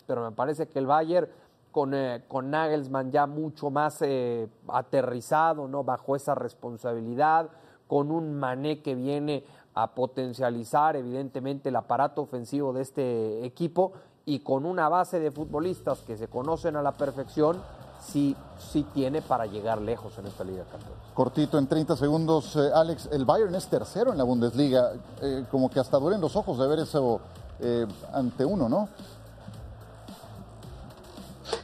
pero 0.06 0.24
me 0.24 0.32
parece 0.32 0.68
que 0.68 0.78
el 0.78 0.86
Bayern 0.86 1.28
con, 1.72 1.94
eh, 1.94 2.26
con 2.28 2.52
Nagelsmann 2.52 3.12
ya 3.12 3.26
mucho 3.26 3.70
más 3.72 4.02
eh, 4.02 4.48
aterrizado, 4.68 5.68
¿no? 5.68 5.84
Bajo 5.84 6.16
esa 6.16 6.36
responsabilidad, 6.36 7.50
con 7.88 8.12
un 8.12 8.36
Mané 8.36 8.82
que 8.82 8.96
viene 8.96 9.44
a 9.74 9.94
potencializar 9.94 10.96
evidentemente 10.96 11.70
el 11.70 11.76
aparato 11.76 12.22
ofensivo 12.22 12.74
de 12.74 12.82
este 12.82 13.46
equipo 13.46 13.94
y 14.26 14.40
con 14.40 14.66
una 14.66 14.90
base 14.90 15.20
de 15.20 15.32
futbolistas 15.32 16.00
que 16.00 16.18
se 16.18 16.28
conocen 16.28 16.76
a 16.76 16.82
la 16.82 16.92
perfección, 16.92 17.62
sí, 18.02 18.36
sí 18.60 18.86
tiene 18.94 19.22
para 19.22 19.46
llegar 19.46 19.82
lejos 19.82 20.18
en 20.18 20.28
esta 20.28 20.44
Liga 20.44 20.64
Campeones. 20.64 20.98
Cortito, 21.14 21.58
en 21.58 21.68
30 21.68 21.96
segundos, 21.96 22.56
eh, 22.56 22.70
Alex, 22.74 23.10
el 23.12 23.26
Bayern 23.26 23.56
es 23.56 23.68
tercero 23.68 24.12
en 24.12 24.18
la 24.18 24.24
Bundesliga, 24.24 24.92
eh, 25.22 25.46
como 25.50 25.70
que 25.70 25.80
hasta 25.80 25.98
duelen 25.98 26.22
los 26.22 26.36
ojos 26.36 26.58
de 26.58 26.68
ver 26.68 26.80
eso 26.80 27.22
eh, 27.60 27.86
ante 28.14 28.46
uno, 28.46 28.68
¿no? 28.68 28.90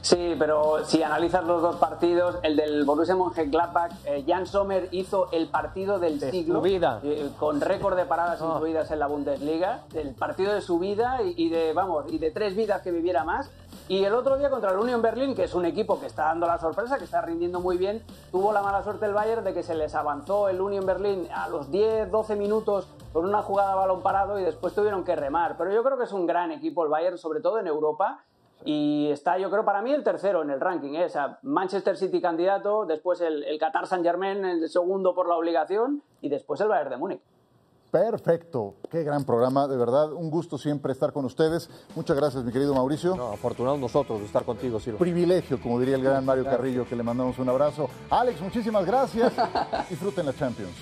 Sí, 0.02 0.34
pero 0.38 0.84
si 0.84 1.02
analizas 1.02 1.44
los 1.44 1.62
dos 1.62 1.76
partidos, 1.76 2.36
el 2.42 2.56
del 2.56 2.84
Borussia 2.84 3.14
Mönchengladbach, 3.16 3.92
eh, 4.04 4.24
Jan 4.26 4.46
Sommer 4.46 4.88
hizo 4.92 5.30
el 5.32 5.48
partido 5.48 5.98
del 5.98 6.18
De 6.20 6.30
siglo, 6.30 6.56
su 6.56 6.60
vida. 6.62 7.00
eh, 7.02 7.30
con 7.38 7.60
récord 7.60 7.96
de 7.96 8.04
paradas 8.04 8.40
Ah. 8.42 8.52
incluidas 8.54 8.90
en 8.90 8.98
la 8.98 9.06
Bundesliga, 9.06 9.82
el 9.94 10.14
partido 10.14 10.52
de 10.54 10.60
su 10.60 10.78
vida 10.78 11.22
y, 11.22 11.34
y 11.36 11.48
de 11.48 11.72
vamos 11.72 12.04
y 12.12 12.18
de 12.18 12.30
tres 12.30 12.54
vidas 12.56 12.82
que 12.82 12.90
viviera 12.90 13.24
más. 13.24 13.50
Y 13.88 14.04
el 14.04 14.14
otro 14.14 14.36
día 14.36 14.50
contra 14.50 14.70
el 14.70 14.76
Union 14.78 15.00
Berlin, 15.00 15.34
que 15.34 15.44
es 15.44 15.54
un 15.54 15.64
equipo 15.64 15.98
que 15.98 16.06
está 16.06 16.24
dando 16.24 16.46
la 16.46 16.58
sorpresa, 16.58 16.98
que 16.98 17.04
está 17.04 17.22
rindiendo 17.22 17.58
muy 17.60 17.78
bien, 17.78 18.02
tuvo 18.30 18.52
la 18.52 18.60
mala 18.62 18.82
suerte 18.84 19.06
el 19.06 19.14
Bayern 19.14 19.44
de 19.44 19.54
que 19.54 19.62
se 19.62 19.74
les 19.74 19.94
avanzó 19.94 20.48
el 20.50 20.60
Union 20.60 20.84
Berlin 20.84 21.26
a 21.34 21.48
los 21.48 21.70
10, 21.70 22.10
12 22.10 22.36
minutos 22.36 22.86
con 23.14 23.24
una 23.24 23.40
jugada 23.40 23.72
a 23.72 23.76
balón 23.76 24.02
parado 24.02 24.38
y 24.38 24.42
después 24.44 24.74
tuvieron 24.74 25.04
que 25.04 25.16
remar. 25.16 25.56
Pero 25.56 25.72
yo 25.72 25.82
creo 25.82 25.96
que 25.96 26.04
es 26.04 26.12
un 26.12 26.26
gran 26.26 26.50
equipo 26.52 26.84
el 26.84 26.90
Bayern, 26.90 27.16
sobre 27.16 27.40
todo 27.40 27.58
en 27.60 27.66
Europa. 27.66 28.24
Y 28.64 29.08
está, 29.10 29.38
yo 29.38 29.50
creo, 29.50 29.64
para 29.64 29.82
mí 29.82 29.92
el 29.92 30.02
tercero 30.02 30.42
en 30.42 30.50
el 30.50 30.60
ranking. 30.60 30.94
¿eh? 30.94 31.04
O 31.04 31.08
sea, 31.08 31.38
Manchester 31.42 31.96
City 31.96 32.20
candidato, 32.20 32.86
después 32.86 33.20
el, 33.20 33.44
el 33.44 33.58
Qatar 33.58 33.86
Saint 33.86 34.04
Germain 34.04 34.44
el 34.44 34.68
segundo 34.68 35.14
por 35.14 35.28
la 35.28 35.36
obligación 35.36 36.02
y 36.20 36.28
después 36.28 36.60
el 36.60 36.68
Bayern 36.68 36.90
de 36.90 36.96
Múnich. 36.96 37.20
Perfecto, 37.90 38.74
qué 38.90 39.02
gran 39.02 39.24
programa, 39.24 39.66
de 39.66 39.78
verdad, 39.78 40.12
un 40.12 40.30
gusto 40.30 40.58
siempre 40.58 40.92
estar 40.92 41.10
con 41.10 41.24
ustedes. 41.24 41.70
Muchas 41.96 42.18
gracias, 42.18 42.44
mi 42.44 42.52
querido 42.52 42.74
Mauricio. 42.74 43.16
No, 43.16 43.28
afortunados 43.28 43.78
nosotros 43.78 44.20
de 44.20 44.26
estar 44.26 44.44
contigo, 44.44 44.78
Silva. 44.78 44.98
Privilegio, 44.98 45.58
como 45.58 45.80
diría 45.80 45.96
el 45.96 46.02
gran 46.02 46.22
Mario 46.22 46.44
Carrillo, 46.44 46.86
que 46.86 46.94
le 46.94 47.02
mandamos 47.02 47.38
un 47.38 47.48
abrazo. 47.48 47.88
Alex, 48.10 48.42
muchísimas 48.42 48.84
gracias. 48.84 49.32
Disfruten 49.88 50.26
la 50.26 50.34
Champions. 50.34 50.74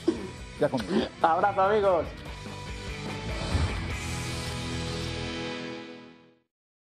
Ya 0.58 0.68
conmigo. 0.68 1.06
Abrazo, 1.22 1.60
amigos. 1.60 2.06